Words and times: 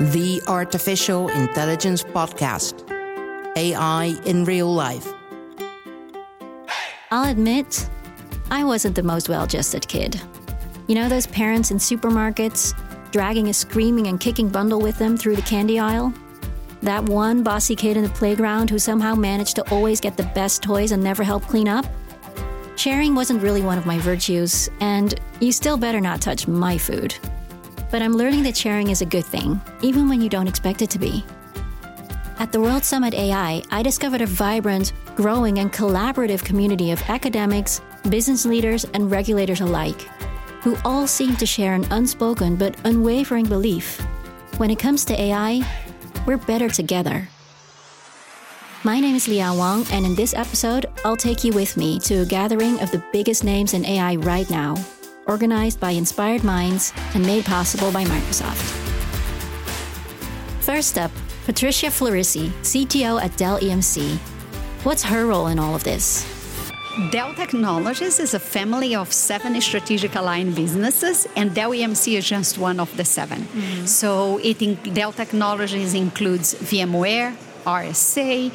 the 0.00 0.40
Artificial 0.48 1.28
Intelligence 1.28 2.02
Podcast 2.02 2.88
AI 3.54 4.18
in 4.24 4.46
Real 4.46 4.72
Life. 4.72 5.06
I'll 7.10 7.30
admit, 7.30 7.86
I 8.50 8.64
wasn't 8.64 8.96
the 8.96 9.02
most 9.02 9.28
well 9.28 9.44
adjusted 9.44 9.86
kid. 9.86 10.18
You 10.86 10.94
know 10.94 11.10
those 11.10 11.26
parents 11.26 11.70
in 11.70 11.76
supermarkets 11.76 12.72
dragging 13.10 13.48
a 13.48 13.52
screaming 13.52 14.06
and 14.06 14.18
kicking 14.18 14.48
bundle 14.48 14.80
with 14.80 14.96
them 14.96 15.18
through 15.18 15.36
the 15.36 15.42
candy 15.42 15.78
aisle? 15.78 16.14
That 16.80 17.04
one 17.04 17.42
bossy 17.42 17.76
kid 17.76 17.98
in 17.98 18.02
the 18.02 18.08
playground 18.08 18.70
who 18.70 18.78
somehow 18.78 19.14
managed 19.14 19.56
to 19.56 19.70
always 19.70 20.00
get 20.00 20.16
the 20.16 20.30
best 20.34 20.62
toys 20.62 20.92
and 20.92 21.04
never 21.04 21.22
help 21.22 21.42
clean 21.42 21.68
up? 21.68 21.84
Sharing 22.76 23.14
wasn't 23.14 23.42
really 23.42 23.60
one 23.60 23.76
of 23.76 23.84
my 23.84 23.98
virtues, 23.98 24.70
and 24.80 25.20
you 25.40 25.52
still 25.52 25.76
better 25.76 26.00
not 26.00 26.22
touch 26.22 26.48
my 26.48 26.78
food. 26.78 27.14
But 27.90 28.02
I'm 28.02 28.16
learning 28.16 28.44
that 28.44 28.56
sharing 28.56 28.90
is 28.90 29.02
a 29.02 29.06
good 29.06 29.24
thing, 29.24 29.60
even 29.82 30.08
when 30.08 30.20
you 30.20 30.28
don't 30.28 30.46
expect 30.46 30.82
it 30.82 30.90
to 30.90 30.98
be. 30.98 31.24
At 32.38 32.52
the 32.52 32.60
World 32.60 32.84
Summit 32.84 33.14
AI, 33.14 33.62
I 33.70 33.82
discovered 33.82 34.22
a 34.22 34.26
vibrant, 34.26 34.92
growing, 35.14 35.58
and 35.58 35.72
collaborative 35.72 36.44
community 36.44 36.90
of 36.90 37.02
academics, 37.10 37.82
business 38.08 38.46
leaders, 38.46 38.84
and 38.94 39.10
regulators 39.10 39.60
alike, 39.60 40.00
who 40.62 40.76
all 40.84 41.06
seem 41.06 41.36
to 41.36 41.46
share 41.46 41.74
an 41.74 41.84
unspoken 41.90 42.56
but 42.56 42.76
unwavering 42.84 43.46
belief. 43.46 44.00
When 44.56 44.70
it 44.70 44.78
comes 44.78 45.04
to 45.06 45.20
AI, 45.20 45.60
we're 46.26 46.38
better 46.38 46.68
together. 46.68 47.28
My 48.84 49.00
name 49.00 49.16
is 49.16 49.28
Liang 49.28 49.58
Wang, 49.58 49.84
and 49.92 50.06
in 50.06 50.14
this 50.14 50.32
episode, 50.32 50.86
I'll 51.04 51.16
take 51.16 51.44
you 51.44 51.52
with 51.52 51.76
me 51.76 51.98
to 52.00 52.22
a 52.22 52.26
gathering 52.26 52.80
of 52.80 52.90
the 52.90 53.04
biggest 53.12 53.44
names 53.44 53.74
in 53.74 53.84
AI 53.84 54.16
right 54.16 54.48
now, 54.48 54.76
organized 55.30 55.78
by 55.78 55.92
Inspired 55.92 56.42
Minds 56.42 56.92
and 57.14 57.24
made 57.24 57.44
possible 57.44 57.90
by 57.92 58.04
Microsoft. 58.04 58.66
First 60.60 60.98
up, 60.98 61.12
Patricia 61.46 61.86
Florissi, 61.86 62.48
CTO 62.62 63.22
at 63.22 63.36
Dell 63.36 63.58
EMC. 63.60 64.18
What's 64.82 65.04
her 65.04 65.26
role 65.26 65.46
in 65.46 65.58
all 65.58 65.74
of 65.74 65.84
this? 65.84 66.26
Dell 67.12 67.32
Technologies 67.34 68.18
is 68.18 68.34
a 68.34 68.40
family 68.40 68.94
of 68.96 69.12
seven 69.12 69.58
strategic 69.60 70.16
aligned 70.16 70.54
businesses, 70.56 71.28
and 71.36 71.54
Dell 71.54 71.70
EMC 71.70 72.18
is 72.18 72.28
just 72.28 72.58
one 72.58 72.80
of 72.80 72.94
the 72.96 73.04
7 73.04 73.38
mm-hmm. 73.38 73.86
So, 73.86 74.38
it 74.38 74.60
in, 74.60 74.74
Dell 74.98 75.12
Technologies 75.12 75.94
includes 75.94 76.54
VMware, 76.54 77.36
RSA, 77.64 78.52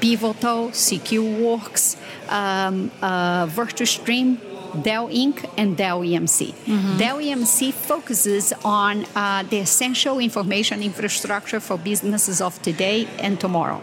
Pivotal, 0.00 0.68
SecureWorks, 0.68 1.96
um, 2.28 2.90
uh, 3.02 3.46
VirtuStream, 3.46 4.38
Dell 4.82 5.08
Inc., 5.08 5.48
and 5.56 5.76
Dell 5.76 6.00
EMC. 6.00 6.54
Mm-hmm. 6.54 6.98
Dell 6.98 7.18
EMC 7.18 7.72
focuses 7.72 8.52
on 8.64 9.04
uh, 9.14 9.42
the 9.42 9.58
essential 9.58 10.18
information 10.18 10.82
infrastructure 10.82 11.60
for 11.60 11.78
businesses 11.78 12.40
of 12.40 12.60
today 12.62 13.08
and 13.18 13.40
tomorrow. 13.40 13.80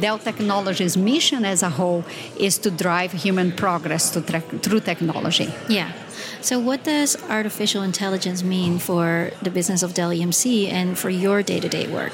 Dell 0.00 0.18
Technologies' 0.18 0.96
mission 0.96 1.44
as 1.44 1.62
a 1.62 1.70
whole 1.70 2.04
is 2.38 2.58
to 2.58 2.70
drive 2.70 3.12
human 3.12 3.52
progress 3.52 4.10
to 4.10 4.20
tra- 4.20 4.40
through 4.40 4.80
technology. 4.80 5.52
Yeah. 5.68 5.92
So, 6.40 6.58
what 6.58 6.84
does 6.84 7.16
artificial 7.28 7.82
intelligence 7.82 8.42
mean 8.42 8.78
for 8.78 9.30
the 9.42 9.50
business 9.50 9.82
of 9.82 9.94
Dell 9.94 10.10
EMC 10.10 10.70
and 10.70 10.98
for 10.98 11.10
your 11.10 11.42
day 11.42 11.60
to 11.60 11.68
day 11.68 11.86
work? 11.86 12.12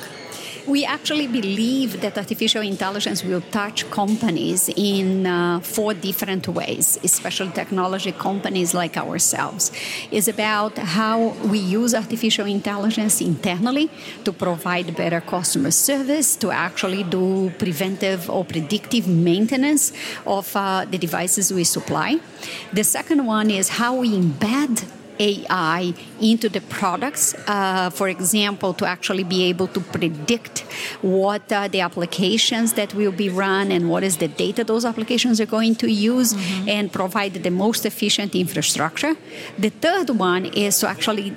We 0.66 0.86
actually 0.86 1.26
believe 1.26 2.00
that 2.00 2.16
artificial 2.16 2.62
intelligence 2.62 3.22
will 3.22 3.42
touch 3.50 3.90
companies 3.90 4.70
in 4.74 5.26
uh, 5.26 5.60
four 5.60 5.92
different 5.92 6.48
ways, 6.48 6.98
especially 7.04 7.50
technology 7.50 8.12
companies 8.12 8.72
like 8.72 8.96
ourselves. 8.96 9.70
It's 10.10 10.26
about 10.26 10.78
how 10.78 11.34
we 11.52 11.58
use 11.58 11.94
artificial 11.94 12.46
intelligence 12.46 13.20
internally 13.20 13.90
to 14.24 14.32
provide 14.32 14.96
better 14.96 15.20
customer 15.20 15.70
service, 15.70 16.34
to 16.36 16.50
actually 16.50 17.02
do 17.02 17.50
preventive 17.58 18.30
or 18.30 18.42
predictive 18.46 19.06
maintenance 19.06 19.92
of 20.26 20.56
uh, 20.56 20.86
the 20.86 20.96
devices 20.96 21.53
we 21.53 21.64
supply. 21.64 22.19
The 22.72 22.84
second 22.84 23.26
one 23.26 23.50
is 23.50 23.69
how 23.69 23.97
we 23.97 24.12
embed 24.16 24.84
AI 25.19 25.94
into 26.20 26.48
the 26.48 26.60
products, 26.60 27.34
uh, 27.47 27.91
for 27.91 28.08
example, 28.08 28.75
to 28.75 28.86
actually 28.86 29.25
be 29.25 29.44
able 29.44 29.69
to 29.69 29.80
predict 29.80 30.60
what 31.02 31.52
are 31.52 31.69
the 31.69 31.80
applications 31.80 32.75
that 32.75 32.94
will 32.94 33.12
be 33.12 33.28
run 33.28 33.70
and 33.70 33.88
what 33.91 34.03
is 34.03 34.16
the 34.19 34.28
data 34.28 34.64
those 34.64 34.84
applications 34.84 35.41
are 35.41 35.47
going 35.47 35.74
to 35.74 35.91
use 35.91 36.34
mm-hmm. 36.34 36.69
and 36.69 36.92
provide 36.92 37.34
the 37.34 37.50
most 37.50 37.86
efficient 37.86 38.34
infrastructure. 38.34 39.14
The 39.58 39.70
third 39.70 40.10
one 40.10 40.47
is 40.47 40.78
to 40.80 40.88
actually 40.88 41.34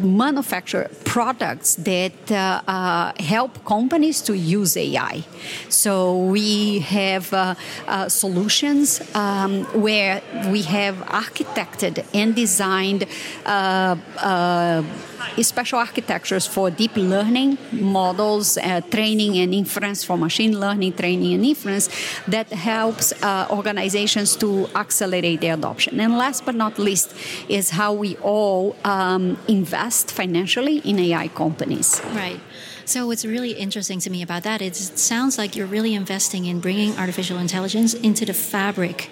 manufacture 0.00 0.90
products 1.04 1.76
that 1.76 2.30
uh, 2.30 2.60
uh, 2.66 3.12
help 3.18 3.64
companies 3.64 4.20
to 4.22 4.36
use 4.36 4.76
AI. 4.76 5.24
So 5.68 6.16
we 6.16 6.80
have 6.80 7.32
uh, 7.32 7.54
uh, 7.86 8.08
solutions 8.08 9.00
um, 9.14 9.64
where 9.86 10.22
we 10.50 10.62
have 10.62 10.96
architected 11.06 12.04
and 12.14 12.34
designed 12.34 13.06
uh, 13.46 13.96
uh, 14.18 14.82
special 15.42 15.78
architectures 15.78 16.46
for 16.46 16.70
deep 16.70 16.96
learning 16.96 17.56
models, 17.70 18.58
training 18.90 19.38
and 19.38 19.54
inference 19.54 20.02
for 20.02 20.16
machine 20.18 20.58
learning, 20.58 20.92
training 20.94 21.34
and 21.34 21.44
inference 21.44 21.88
that 22.26 22.48
helps 22.52 23.12
organizations 23.50 24.34
to 24.36 24.66
accelerate 24.74 25.40
their 25.40 25.54
adoption. 25.54 26.00
And 26.00 26.18
last 26.18 26.44
but 26.44 26.56
not 26.56 26.78
least 26.78 27.14
is 27.48 27.70
how 27.70 27.92
we 27.92 28.16
all 28.16 28.74
um, 28.84 29.38
invest 29.46 29.77
financially 30.10 30.78
in 30.78 30.98
AI 30.98 31.28
companies. 31.28 32.00
Right. 32.12 32.40
So, 32.84 33.06
what's 33.06 33.24
really 33.24 33.52
interesting 33.52 34.00
to 34.00 34.10
me 34.10 34.22
about 34.22 34.44
that 34.44 34.62
is 34.62 34.90
it 34.90 34.98
sounds 34.98 35.36
like 35.36 35.54
you're 35.54 35.66
really 35.66 35.94
investing 35.94 36.46
in 36.46 36.60
bringing 36.60 36.96
artificial 36.96 37.38
intelligence 37.38 37.92
into 37.92 38.24
the 38.24 38.32
fabric 38.32 39.10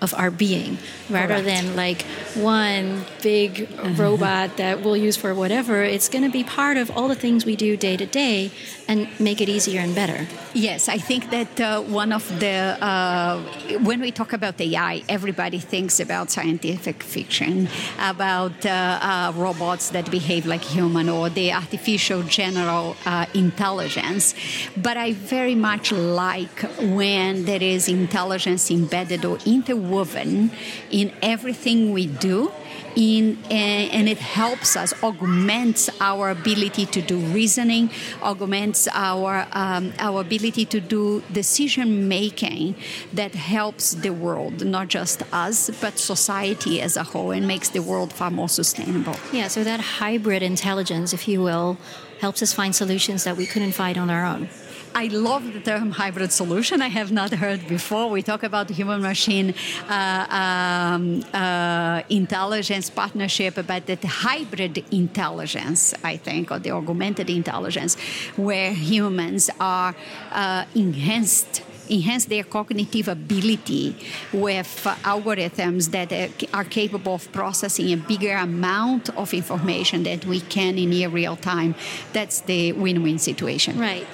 of 0.00 0.14
our 0.14 0.30
being 0.30 0.78
rather 1.10 1.40
Correct. 1.40 1.46
than 1.46 1.76
like 1.76 2.02
one 2.34 3.04
big 3.22 3.68
robot 3.98 4.56
that 4.56 4.82
we'll 4.82 4.96
use 4.96 5.16
for 5.16 5.34
whatever. 5.34 5.82
It's 5.82 6.08
going 6.08 6.24
to 6.24 6.30
be 6.30 6.44
part 6.44 6.76
of 6.76 6.90
all 6.96 7.08
the 7.08 7.14
things 7.14 7.44
we 7.44 7.56
do 7.56 7.76
day 7.76 7.96
to 7.96 8.06
day 8.06 8.50
and 8.86 9.08
make 9.20 9.40
it 9.40 9.48
easier 9.48 9.80
and 9.80 9.94
better. 9.94 10.26
Yes 10.54 10.88
i 10.88 10.98
think 10.98 11.30
that 11.30 11.60
uh, 11.60 11.82
one 11.82 12.12
of 12.12 12.24
the 12.40 12.76
uh, 12.90 13.40
when 13.88 14.00
we 14.00 14.10
talk 14.10 14.32
about 14.32 14.60
ai 14.60 15.02
everybody 15.08 15.58
thinks 15.58 16.00
about 16.00 16.30
scientific 16.30 17.02
fiction 17.02 17.68
about 17.98 18.58
uh, 18.66 18.70
uh 18.70 19.32
robots 19.36 19.90
that 19.90 20.10
behave 20.10 20.46
like 20.46 20.62
human 20.62 21.08
or 21.08 21.28
the 21.28 21.52
artificial 21.52 22.22
general 22.22 22.96
uh, 23.06 23.26
intelligence. 23.34 24.34
But 24.76 24.96
i 24.96 25.12
very 25.12 25.54
much 25.54 25.92
like 25.92 26.58
when 27.00 27.44
there 27.44 27.62
is 27.62 27.88
intelligence 27.88 28.70
embedded 28.70 29.24
or 29.24 29.38
interwoven 29.44 29.87
woven 29.90 30.50
in 30.90 31.12
everything 31.22 31.92
we 31.92 32.06
do 32.06 32.52
in, 32.98 33.38
and 33.50 34.08
it 34.08 34.18
helps 34.18 34.76
us 34.76 34.92
augments 35.02 35.88
our 36.00 36.30
ability 36.30 36.86
to 36.86 37.00
do 37.00 37.18
reasoning 37.18 37.90
augments 38.22 38.88
our 38.92 39.46
um, 39.52 39.92
our 39.98 40.20
ability 40.20 40.64
to 40.64 40.80
do 40.80 41.22
decision 41.32 42.08
making 42.08 42.74
that 43.12 43.34
helps 43.34 43.92
the 43.94 44.10
world 44.10 44.64
not 44.64 44.88
just 44.88 45.22
us 45.32 45.70
but 45.80 45.98
society 45.98 46.80
as 46.80 46.96
a 46.96 47.04
whole 47.04 47.30
and 47.30 47.46
makes 47.46 47.68
the 47.68 47.80
world 47.80 48.12
far 48.12 48.30
more 48.30 48.48
sustainable. 48.48 49.14
Yeah 49.32 49.48
so 49.48 49.62
that 49.64 49.80
hybrid 49.80 50.42
intelligence 50.42 51.12
if 51.12 51.28
you 51.28 51.40
will 51.40 51.78
helps 52.20 52.42
us 52.42 52.52
find 52.52 52.74
solutions 52.74 53.22
that 53.24 53.36
we 53.36 53.46
couldn't 53.46 53.72
find 53.72 53.96
on 53.96 54.10
our 54.10 54.24
own 54.24 54.48
I 54.94 55.06
love 55.06 55.52
the 55.52 55.60
term 55.60 55.90
hybrid 55.90 56.32
solution. 56.32 56.82
I 56.82 56.88
have 56.88 57.12
not 57.12 57.32
heard 57.32 57.66
before. 57.68 58.10
We 58.10 58.22
talk 58.22 58.42
about 58.42 58.70
human 58.70 59.02
machine 59.02 59.54
uh, 59.88 60.26
um, 60.30 61.24
uh, 61.32 62.02
intelligence 62.08 62.90
partnership, 62.90 63.54
but 63.66 63.86
the 63.86 63.98
hybrid 64.06 64.84
intelligence, 64.90 65.94
I 66.02 66.16
think, 66.16 66.50
or 66.50 66.58
the 66.58 66.72
augmented 66.72 67.30
intelligence, 67.30 67.96
where 68.36 68.72
humans 68.72 69.50
are 69.60 69.94
uh, 70.32 70.64
enhanced 70.74 71.62
enhance 71.90 72.26
their 72.26 72.44
cognitive 72.44 73.08
ability 73.08 73.96
with 74.32 74.84
algorithms 75.04 75.90
that 75.90 76.12
are 76.52 76.64
capable 76.64 77.14
of 77.14 77.32
processing 77.32 77.92
a 77.92 77.96
bigger 77.96 78.36
amount 78.36 79.08
of 79.16 79.32
information 79.32 80.02
that 80.02 80.24
we 80.26 80.40
can 80.40 80.76
in 80.78 80.90
near 80.90 81.08
real 81.08 81.36
time. 81.36 81.74
That's 82.12 82.40
the 82.42 82.72
win-win 82.72 83.18
situation. 83.18 83.78
Right. 83.78 84.06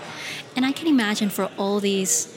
And 0.56 0.64
I 0.64 0.72
can 0.72 0.86
imagine 0.86 1.30
for 1.30 1.50
all 1.58 1.80
these 1.80 2.32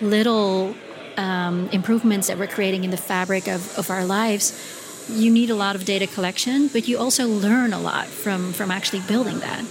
little 0.00 0.74
um, 1.16 1.68
improvements 1.70 2.28
that 2.28 2.38
we're 2.38 2.46
creating 2.46 2.84
in 2.84 2.90
the 2.90 2.96
fabric 2.96 3.46
of, 3.46 3.78
of 3.78 3.90
our 3.90 4.04
lives, 4.04 5.08
you 5.10 5.30
need 5.30 5.50
a 5.50 5.54
lot 5.54 5.76
of 5.76 5.84
data 5.84 6.06
collection, 6.06 6.68
but 6.68 6.88
you 6.88 6.98
also 6.98 7.26
learn 7.26 7.72
a 7.72 7.80
lot 7.80 8.06
from, 8.06 8.52
from 8.52 8.70
actually 8.70 9.00
building 9.00 9.38
that. 9.40 9.64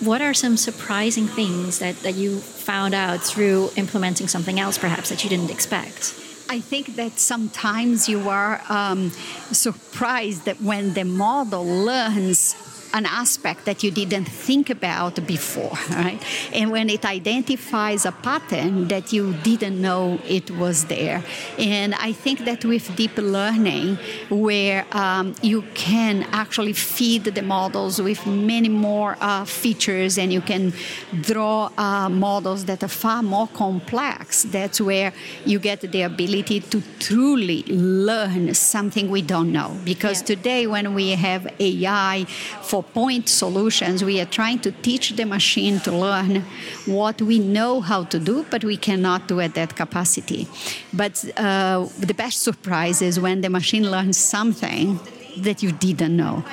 What 0.00 0.20
are 0.20 0.34
some 0.34 0.56
surprising 0.56 1.26
things 1.26 1.78
that, 1.78 1.96
that 2.00 2.14
you 2.14 2.38
found 2.38 2.94
out 2.94 3.20
through 3.22 3.70
implementing 3.76 4.28
something 4.28 4.60
else, 4.60 4.76
perhaps, 4.76 5.08
that 5.08 5.24
you 5.24 5.30
didn't 5.30 5.50
expect? 5.50 6.14
I 6.48 6.60
think 6.60 6.96
that 6.96 7.18
sometimes 7.18 8.08
you 8.08 8.28
are 8.28 8.60
um, 8.68 9.10
surprised 9.52 10.44
that 10.44 10.60
when 10.60 10.94
the 10.94 11.04
model 11.04 11.64
learns 11.64 12.54
an 12.96 13.04
aspect 13.04 13.66
that 13.66 13.82
you 13.84 13.90
didn't 13.90 14.24
think 14.24 14.70
about 14.70 15.14
before, 15.26 15.76
right? 15.90 16.20
And 16.52 16.70
when 16.70 16.88
it 16.88 17.04
identifies 17.04 18.06
a 18.06 18.12
pattern 18.12 18.88
that 18.88 19.12
you 19.12 19.34
didn't 19.50 19.78
know 19.80 20.18
it 20.26 20.50
was 20.50 20.86
there. 20.86 21.22
And 21.58 21.94
I 21.94 22.12
think 22.12 22.38
that 22.46 22.64
with 22.64 22.96
deep 22.96 23.16
learning, 23.18 23.98
where 24.30 24.86
um, 24.92 25.34
you 25.42 25.62
can 25.74 26.22
actually 26.32 26.72
feed 26.72 27.24
the 27.24 27.42
models 27.42 28.00
with 28.00 28.26
many 28.26 28.70
more 28.70 29.16
uh, 29.20 29.44
features 29.44 30.16
and 30.16 30.32
you 30.32 30.40
can 30.40 30.72
draw 31.20 31.70
uh, 31.76 32.08
models 32.08 32.64
that 32.64 32.82
are 32.82 32.94
far 33.04 33.22
more 33.22 33.48
complex, 33.48 34.44
that's 34.44 34.80
where 34.80 35.12
you 35.44 35.58
get 35.58 35.80
the 35.80 36.02
ability 36.02 36.60
to 36.60 36.82
truly 36.98 37.62
learn 37.64 38.54
something 38.54 39.10
we 39.10 39.20
don't 39.20 39.52
know. 39.52 39.76
Because 39.84 40.20
yeah. 40.20 40.36
today, 40.36 40.66
when 40.66 40.94
we 40.94 41.10
have 41.10 41.46
AI 41.60 42.24
for 42.62 42.82
point 42.94 43.28
solutions, 43.28 44.02
we 44.04 44.20
are 44.20 44.26
trying 44.26 44.58
to 44.60 44.72
teach 44.72 45.10
the 45.16 45.24
machine 45.24 45.80
to 45.80 45.92
learn 45.92 46.44
what 46.86 47.20
we 47.20 47.38
know 47.38 47.80
how 47.80 48.04
to 48.04 48.18
do, 48.18 48.44
but 48.50 48.64
we 48.64 48.76
cannot 48.76 49.28
do 49.28 49.40
at 49.40 49.54
that 49.54 49.76
capacity. 49.76 50.48
But 50.92 51.24
uh, 51.36 51.88
the 51.98 52.14
best 52.14 52.42
surprise 52.42 53.02
is 53.02 53.20
when 53.20 53.40
the 53.40 53.50
machine 53.50 53.90
learns 53.90 54.16
something 54.16 55.00
that 55.38 55.62
you 55.62 55.72
didn't 55.72 56.16
know. 56.16 56.44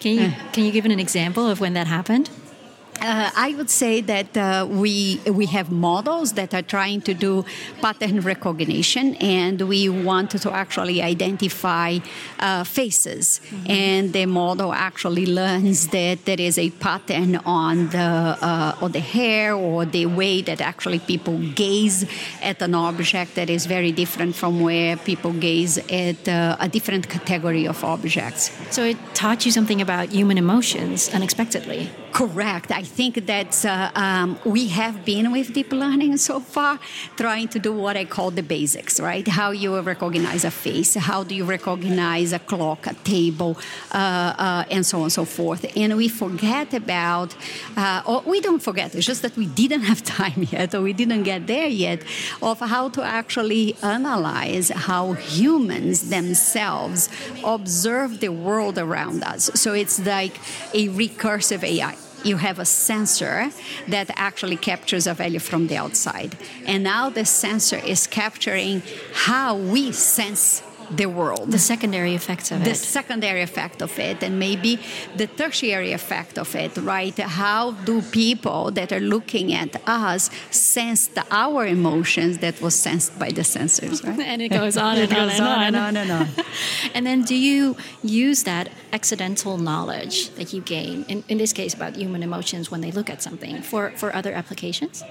can 0.00 0.12
you 0.20 0.32
can 0.52 0.64
you 0.64 0.72
give 0.72 0.84
an 0.84 1.00
example 1.00 1.46
of 1.48 1.60
when 1.60 1.74
that 1.74 1.86
happened? 1.86 2.30
Uh, 3.00 3.30
I 3.36 3.54
would 3.56 3.70
say 3.70 4.00
that 4.00 4.36
uh, 4.36 4.66
we 4.68 5.20
we 5.26 5.46
have 5.46 5.70
models 5.70 6.32
that 6.32 6.54
are 6.54 6.62
trying 6.62 7.00
to 7.02 7.14
do 7.14 7.44
pattern 7.80 8.20
recognition, 8.20 9.14
and 9.16 9.60
we 9.60 9.88
want 9.88 10.30
to 10.30 10.50
actually 10.52 11.02
identify 11.02 11.98
uh, 12.40 12.64
faces. 12.64 13.40
Mm-hmm. 13.44 13.70
And 13.70 14.12
the 14.12 14.26
model 14.26 14.72
actually 14.72 15.26
learns 15.26 15.88
that 15.88 16.24
there 16.24 16.40
is 16.40 16.58
a 16.58 16.70
pattern 16.70 17.36
on 17.44 17.88
the 17.90 18.36
uh, 18.40 18.82
on 18.84 18.92
the 18.92 19.00
hair 19.00 19.54
or 19.54 19.84
the 19.84 20.06
way 20.06 20.42
that 20.42 20.60
actually 20.60 20.98
people 20.98 21.38
gaze 21.54 22.06
at 22.42 22.62
an 22.62 22.74
object 22.74 23.34
that 23.34 23.50
is 23.50 23.66
very 23.66 23.92
different 23.92 24.34
from 24.34 24.60
where 24.60 24.96
people 24.96 25.32
gaze 25.32 25.78
at 25.78 26.28
uh, 26.28 26.56
a 26.60 26.68
different 26.68 27.08
category 27.08 27.66
of 27.66 27.84
objects. 27.84 28.50
So 28.70 28.82
it 28.84 28.96
taught 29.14 29.44
you 29.44 29.52
something 29.52 29.80
about 29.80 30.08
human 30.08 30.38
emotions 30.38 31.08
unexpectedly. 31.12 31.90
Correct. 32.12 32.70
I 32.70 32.82
think 32.82 33.26
that 33.26 33.64
uh, 33.64 33.90
um, 33.94 34.38
we 34.44 34.68
have 34.68 35.04
been 35.04 35.32
with 35.32 35.52
deep 35.52 35.70
learning 35.70 36.16
so 36.16 36.40
far, 36.40 36.78
trying 37.16 37.48
to 37.48 37.58
do 37.58 37.74
what 37.74 37.96
I 37.96 38.06
call 38.06 38.30
the 38.30 38.42
basics, 38.42 38.98
right? 38.98 39.26
How 39.28 39.50
you 39.50 39.78
recognize 39.80 40.44
a 40.44 40.50
face, 40.50 40.94
how 40.94 41.24
do 41.24 41.34
you 41.34 41.44
recognize 41.44 42.32
a 42.32 42.38
clock, 42.38 42.86
a 42.86 42.94
table, 42.94 43.58
uh, 43.92 43.96
uh, 43.96 44.64
and 44.70 44.86
so 44.86 44.98
on 44.98 45.02
and 45.04 45.12
so 45.12 45.26
forth. 45.26 45.66
And 45.76 45.94
we 45.96 46.08
forget 46.08 46.72
about, 46.72 47.36
uh, 47.76 48.02
or 48.06 48.22
we 48.22 48.40
don't 48.40 48.62
forget, 48.62 48.94
it's 48.94 49.04
just 49.06 49.20
that 49.20 49.36
we 49.36 49.46
didn't 49.46 49.82
have 49.82 50.02
time 50.18 50.46
yet, 50.50 50.74
or 50.74 50.80
we 50.80 50.94
didn't 50.94 51.24
get 51.24 51.46
there 51.46 51.68
yet, 51.68 52.02
of 52.40 52.60
how 52.60 52.88
to 52.90 53.02
actually 53.02 53.76
analyze 53.82 54.70
how 54.70 55.12
humans 55.12 56.08
themselves 56.08 57.10
observe 57.44 58.20
the 58.20 58.30
world 58.30 58.78
around 58.78 59.22
us. 59.22 59.50
So 59.54 59.74
it's 59.74 59.98
like 60.06 60.38
a 60.72 60.88
recursive 60.88 61.62
AI 61.62 61.94
you 62.26 62.36
have 62.36 62.58
a 62.58 62.64
sensor 62.64 63.50
that 63.88 64.10
actually 64.16 64.56
captures 64.56 65.06
a 65.06 65.14
value 65.14 65.38
from 65.38 65.68
the 65.68 65.76
outside. 65.76 66.36
And 66.66 66.82
now 66.82 67.08
the 67.10 67.24
sensor 67.24 67.78
is 67.78 68.06
capturing 68.06 68.82
how 69.12 69.56
we 69.56 69.92
sense 69.92 70.62
the 70.90 71.06
world. 71.06 71.50
The 71.50 71.58
secondary 71.58 72.14
effects 72.14 72.50
of 72.50 72.64
the 72.64 72.70
it. 72.70 72.74
The 72.74 72.78
secondary 72.78 73.42
effect 73.42 73.82
of 73.82 73.98
it, 73.98 74.22
and 74.22 74.38
maybe 74.38 74.80
the 75.16 75.26
tertiary 75.26 75.92
effect 75.92 76.38
of 76.38 76.54
it, 76.54 76.76
right? 76.76 77.16
How 77.18 77.72
do 77.72 78.02
people 78.02 78.70
that 78.72 78.92
are 78.92 79.00
looking 79.00 79.52
at 79.52 79.76
us 79.86 80.30
sense 80.50 81.08
the, 81.08 81.24
our 81.30 81.66
emotions 81.66 82.38
that 82.38 82.60
was 82.60 82.74
sensed 82.74 83.18
by 83.18 83.30
the 83.30 83.42
sensors, 83.42 84.04
right? 84.04 84.26
And 84.26 84.42
it 84.42 84.48
goes 84.48 84.76
on 84.76 84.98
and, 84.98 85.12
on, 85.12 85.28
and 85.30 85.40
on 85.40 85.62
and 85.62 85.76
on 85.76 85.96
and 85.96 86.10
on. 86.10 86.28
and 86.94 87.06
then 87.06 87.22
do 87.22 87.36
you 87.36 87.76
use 88.02 88.42
that 88.42 88.70
accidental 88.92 89.56
knowledge 89.56 90.30
that 90.30 90.52
you 90.52 90.60
gain, 90.60 91.04
in, 91.08 91.24
in 91.28 91.38
this 91.38 91.52
case 91.52 91.74
about 91.74 91.96
human 91.96 92.22
emotions 92.22 92.70
when 92.70 92.80
they 92.80 92.90
look 92.90 93.08
at 93.08 93.22
something, 93.22 93.62
for, 93.62 93.90
for 93.92 94.14
other 94.14 94.32
applications? 94.32 95.04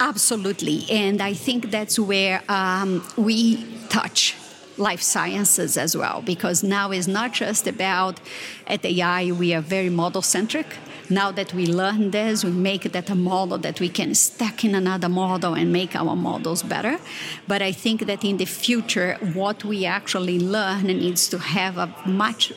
Absolutely. 0.00 0.86
And 0.90 1.20
I 1.22 1.34
think 1.34 1.70
that's 1.70 1.98
where 1.98 2.42
um, 2.48 3.06
we 3.16 3.64
touch 3.88 4.34
life 4.78 5.00
sciences 5.00 5.76
as 5.76 5.96
well, 5.96 6.22
because 6.22 6.62
now 6.62 6.90
it's 6.90 7.06
not 7.06 7.32
just 7.32 7.66
about 7.66 8.20
at 8.66 8.84
AI, 8.84 9.32
we 9.32 9.54
are 9.54 9.60
very 9.60 9.90
model 9.90 10.22
centric. 10.22 10.66
Now 11.08 11.30
that 11.32 11.54
we 11.54 11.66
learn 11.66 12.10
this, 12.10 12.44
we 12.44 12.50
make 12.50 12.92
that 12.92 13.10
a 13.10 13.14
model 13.14 13.58
that 13.58 13.78
we 13.78 13.88
can 13.88 14.14
stack 14.14 14.64
in 14.64 14.74
another 14.74 15.08
model 15.08 15.54
and 15.54 15.72
make 15.72 15.94
our 15.94 16.16
models 16.16 16.64
better. 16.64 16.98
But 17.46 17.62
I 17.62 17.70
think 17.70 18.06
that 18.06 18.24
in 18.24 18.38
the 18.38 18.44
future, 18.44 19.16
what 19.32 19.64
we 19.64 19.86
actually 19.86 20.40
learn 20.40 20.86
needs 20.86 21.28
to 21.28 21.38
have 21.38 21.78
a 21.78 21.94
much 22.06 22.52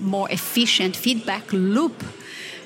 more 0.00 0.28
efficient 0.30 0.96
feedback 0.96 1.52
loop 1.52 2.02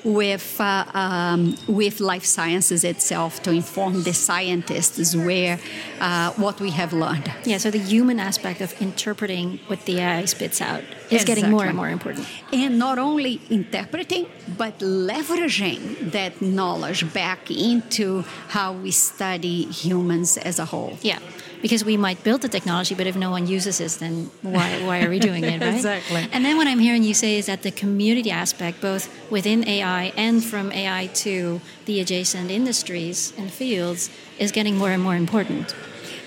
with, 0.03 0.59
uh, 0.59 0.85
um, 0.93 1.57
with 1.67 1.99
life 1.99 2.25
sciences 2.25 2.83
itself 2.83 3.41
to 3.43 3.51
inform 3.51 4.03
the 4.03 4.13
scientists 4.13 5.15
where 5.15 5.59
uh, 5.99 6.31
what 6.33 6.59
we 6.59 6.71
have 6.71 6.93
learned. 6.93 7.31
Yeah, 7.45 7.57
so 7.57 7.71
the 7.71 7.79
human 7.79 8.19
aspect 8.19 8.61
of 8.61 8.79
interpreting 8.81 9.59
what 9.67 9.85
the 9.85 9.99
AI 9.99 10.25
spits 10.25 10.61
out 10.61 10.81
is 10.81 11.21
exactly. 11.21 11.35
getting 11.35 11.51
more 11.51 11.65
and 11.65 11.75
more 11.75 11.89
important. 11.89 12.27
And 12.51 12.77
not 12.79 12.97
only 12.99 13.41
interpreting, 13.49 14.27
but 14.57 14.79
leveraging 14.79 16.11
that 16.11 16.41
knowledge 16.41 17.11
back 17.13 17.49
into 17.51 18.23
how 18.49 18.73
we 18.73 18.91
study 18.91 19.63
humans 19.63 20.37
as 20.37 20.59
a 20.59 20.65
whole. 20.65 20.97
Yeah 21.01 21.19
because 21.61 21.83
we 21.83 21.97
might 21.97 22.23
build 22.23 22.41
the 22.41 22.49
technology, 22.49 22.95
but 22.95 23.07
if 23.07 23.15
no 23.15 23.31
one 23.31 23.47
uses 23.47 23.79
it, 23.79 23.99
then 23.99 24.29
why, 24.41 24.83
why 24.85 25.03
are 25.03 25.09
we 25.09 25.19
doing 25.19 25.43
it, 25.43 25.61
right? 25.61 25.75
exactly. 25.75 26.27
And 26.31 26.45
then 26.45 26.57
what 26.57 26.67
I'm 26.67 26.79
hearing 26.79 27.03
you 27.03 27.13
say 27.13 27.37
is 27.37 27.47
that 27.47 27.63
the 27.63 27.71
community 27.71 28.31
aspect, 28.31 28.81
both 28.81 29.09
within 29.31 29.67
AI 29.67 30.13
and 30.15 30.43
from 30.43 30.71
AI 30.71 31.07
to 31.25 31.61
the 31.85 31.99
adjacent 31.99 32.51
industries 32.51 33.33
and 33.37 33.51
fields, 33.51 34.09
is 34.39 34.51
getting 34.51 34.77
more 34.77 34.91
and 34.91 35.01
more 35.01 35.15
important. 35.15 35.75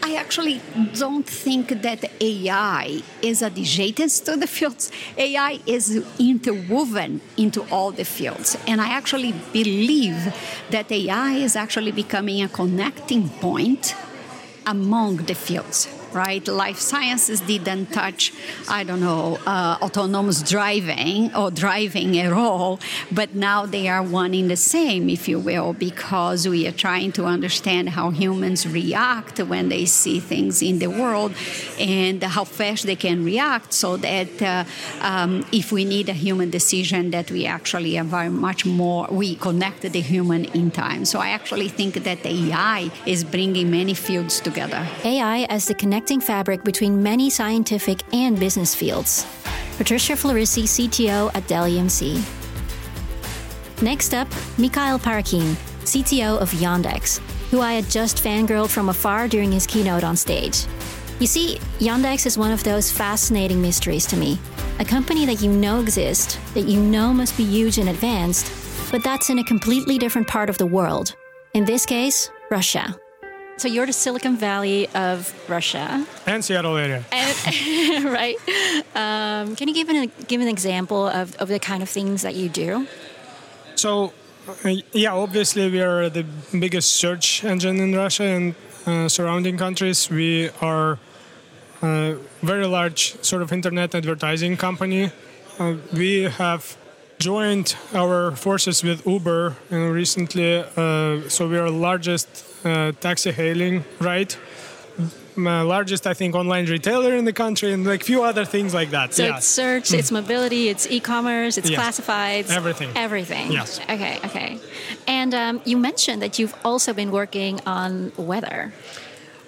I 0.03 0.15
actually 0.15 0.61
don't 0.95 1.27
think 1.27 1.83
that 1.83 2.11
AI 2.21 3.03
is 3.21 3.43
adjacent 3.43 4.27
to 4.27 4.37
the 4.37 4.47
fields. 4.47 4.91
AI 5.17 5.61
is 5.67 6.05
interwoven 6.19 7.21
into 7.37 7.63
all 7.71 7.93
the 7.93 8.05
fields. 8.05 8.57
And 8.67 8.81
I 8.81 8.89
actually 8.89 9.35
believe 9.53 10.35
that 10.71 10.91
AI 10.91 11.35
is 11.35 11.55
actually 11.55 11.93
becoming 11.93 12.43
a 12.43 12.49
connecting 12.49 13.29
point 13.29 13.95
among 14.71 15.17
the 15.17 15.35
fields 15.35 16.00
right? 16.13 16.47
Life 16.47 16.79
sciences 16.79 17.41
didn't 17.41 17.87
touch, 17.93 18.33
I 18.69 18.85
don't 18.85 19.01
know, 19.01 19.39
uh, 19.47 19.79
autonomous 19.83 20.43
driving 20.43 21.35
or 21.35 21.51
driving 21.51 22.19
at 22.19 22.33
all, 22.33 22.81
but 23.11 23.35
now 23.35 23.67
they 23.67 23.89
are 23.89 24.03
one 24.03 24.35
in 24.35 24.49
the 24.49 24.57
same, 24.57 25.09
if 25.09 25.29
you 25.29 25.39
will, 25.39 25.73
because 25.73 26.49
we 26.49 26.67
are 26.67 26.73
trying 26.73 27.13
to 27.13 27.25
understand 27.25 27.91
how 27.91 28.11
humans 28.11 28.67
react 28.67 29.39
when 29.39 29.69
they 29.69 29.85
see 29.85 30.21
things 30.21 30.63
in 30.63 30.79
the 30.79 30.89
world 30.89 31.33
and 31.79 32.23
how 32.23 32.45
fast 32.45 32.87
they 32.87 32.97
can 32.97 33.25
react 33.25 33.73
so 33.73 33.97
that 33.97 34.43
uh, 34.43 34.65
um, 35.01 35.45
if 35.53 35.73
we 35.73 35.85
need 35.85 36.09
a 36.09 36.13
human 36.13 36.51
decision 36.51 37.11
that 37.11 37.31
we 37.31 37.47
actually 37.47 37.99
are 37.99 38.05
very 38.05 38.31
much 38.31 38.65
more, 38.65 39.07
we 39.11 39.35
connect 39.37 39.83
the 39.83 40.01
human 40.01 40.45
in 40.47 40.71
time. 40.71 41.05
So 41.05 41.19
I 41.19 41.29
actually 41.29 41.69
think 41.69 41.95
that 41.95 42.25
AI 42.25 42.91
is 43.07 43.25
bringing 43.25 43.71
many 43.71 43.95
fields 43.95 44.41
together. 44.41 44.87
AI 45.05 45.47
as 45.49 45.67
the 45.67 45.75
connect 45.75 46.00
connecting 46.01 46.19
fabric 46.19 46.65
between 46.65 47.03
many 47.03 47.29
scientific 47.29 48.03
and 48.15 48.41
business 48.41 48.75
fields. 48.75 49.27
Patricia 49.77 50.15
Florissi, 50.15 50.65
CTO 50.65 51.31
at 51.35 51.47
Dell 51.47 51.65
EMC. 51.65 52.17
Next 53.83 54.15
up, 54.15 54.27
Mikhail 54.57 54.99
Parakin, 54.99 55.55
CTO 55.85 56.39
of 56.39 56.51
Yandex, 56.53 57.19
who 57.51 57.61
I 57.61 57.75
had 57.75 57.85
just 57.91 58.17
fangirled 58.17 58.71
from 58.71 58.89
afar 58.89 59.29
during 59.29 59.53
his 59.53 59.67
keynote 59.67 60.03
on 60.03 60.17
stage. 60.17 60.65
You 61.19 61.27
see, 61.27 61.59
Yandex 61.81 62.25
is 62.25 62.39
one 62.39 62.51
of 62.51 62.65
those 62.65 62.91
fascinating 62.91 63.61
mysteries 63.61 64.07
to 64.07 64.17
me. 64.17 64.39
A 64.79 64.85
company 64.87 65.27
that 65.27 65.43
you 65.43 65.53
know 65.53 65.81
exists, 65.81 66.39
that 66.55 66.65
you 66.65 66.81
know 66.81 67.13
must 67.13 67.37
be 67.37 67.45
huge 67.45 67.77
and 67.77 67.91
advanced, 67.91 68.51
but 68.91 69.05
that's 69.05 69.29
in 69.29 69.39
a 69.39 69.45
completely 69.45 69.99
different 69.99 70.29
part 70.29 70.49
of 70.49 70.57
the 70.57 70.65
world. 70.67 71.15
In 71.53 71.67
this 71.67 71.85
case, 71.85 72.31
Russia. 72.51 72.97
So 73.61 73.69
you're 73.69 73.85
the 73.85 73.93
Silicon 73.93 74.39
Valley 74.39 74.89
of 74.95 75.35
Russia 75.47 76.07
and 76.25 76.43
Seattle 76.43 76.79
area, 76.79 77.05
and, 77.13 78.05
right? 78.07 78.37
Um, 78.95 79.55
can 79.55 79.69
you 79.69 79.75
give 79.75 79.91
an 79.91 80.11
give 80.29 80.41
an 80.41 80.49
example 80.49 81.07
of, 81.07 81.37
of 81.37 81.49
the 81.49 81.59
kind 81.59 81.83
of 81.83 81.91
things 81.91 82.23
that 82.23 82.35
you 82.35 82.49
do? 82.49 82.87
So, 83.75 84.15
uh, 84.65 84.77
yeah, 84.93 85.13
obviously 85.13 85.71
we 85.71 85.83
are 85.83 86.09
the 86.09 86.25
biggest 86.59 86.93
search 86.93 87.45
engine 87.45 87.79
in 87.81 87.95
Russia 87.95 88.25
and 88.25 88.55
uh, 88.87 89.11
surrounding 89.11 89.59
countries. 89.59 90.09
We 90.09 90.49
are 90.63 90.99
a 91.83 92.17
very 92.41 92.67
large 92.67 93.23
sort 93.23 93.43
of 93.43 93.53
internet 93.53 93.95
advertising 93.95 94.57
company. 94.57 95.11
Uh, 95.59 95.75
we 95.93 96.23
have 96.23 96.79
joined 97.19 97.77
our 97.93 98.35
forces 98.35 98.83
with 98.83 99.07
Uber 99.07 99.55
uh, 99.71 99.77
recently. 99.77 100.65
Uh, 100.77 101.29
so 101.29 101.47
we 101.47 101.59
are 101.59 101.69
largest 101.69 102.29
uh, 102.29 102.50
taxi 102.63 103.31
hailing 103.33 103.85
right 104.01 104.37
uh, 105.39 105.65
largest, 105.65 106.07
I 106.07 106.15
think, 106.15 106.35
online 106.35 106.67
retailer 106.67 107.15
in 107.15 107.25
the 107.25 107.33
country, 107.33 107.73
and 107.73 107.87
like 107.87 108.03
few 108.05 108.23
other 108.23 108.45
things 108.45 108.75
like 108.75 108.91
that. 108.91 109.15
So 109.15 109.25
it's 109.25 109.47
search, 109.47 109.93
it's 109.93 110.11
mobility, 110.11 110.69
it's 110.69 110.87
e-commerce, 110.91 111.57
it's 111.59 111.71
Yes. 111.71 111.81
classifieds, 111.81 112.51
Everything. 112.51 112.91
everything. 112.97 113.53
Yes. 113.53 113.81
Okay, 113.89 114.19
okay. 114.25 114.59
And 115.07 115.35
um, 115.35 115.61
you 115.65 115.77
mentioned 115.79 116.21
that 116.23 116.39
you've 116.39 116.55
also 116.65 116.93
been 116.93 117.11
working 117.11 117.61
on 117.67 118.13
weather. 118.17 118.73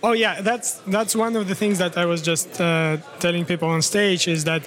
Oh 0.03 0.13
yeah, 0.13 0.41
that's 0.41 0.81
that's 0.87 1.15
one 1.15 1.37
of 1.37 1.47
the 1.47 1.55
things 1.55 1.79
that 1.79 1.97
I 1.97 2.07
was 2.07 2.23
just 2.23 2.61
uh, 2.61 2.97
telling 3.21 3.45
people 3.45 3.69
on 3.69 3.83
stage 3.83 4.27
is 4.27 4.45
that 4.45 4.63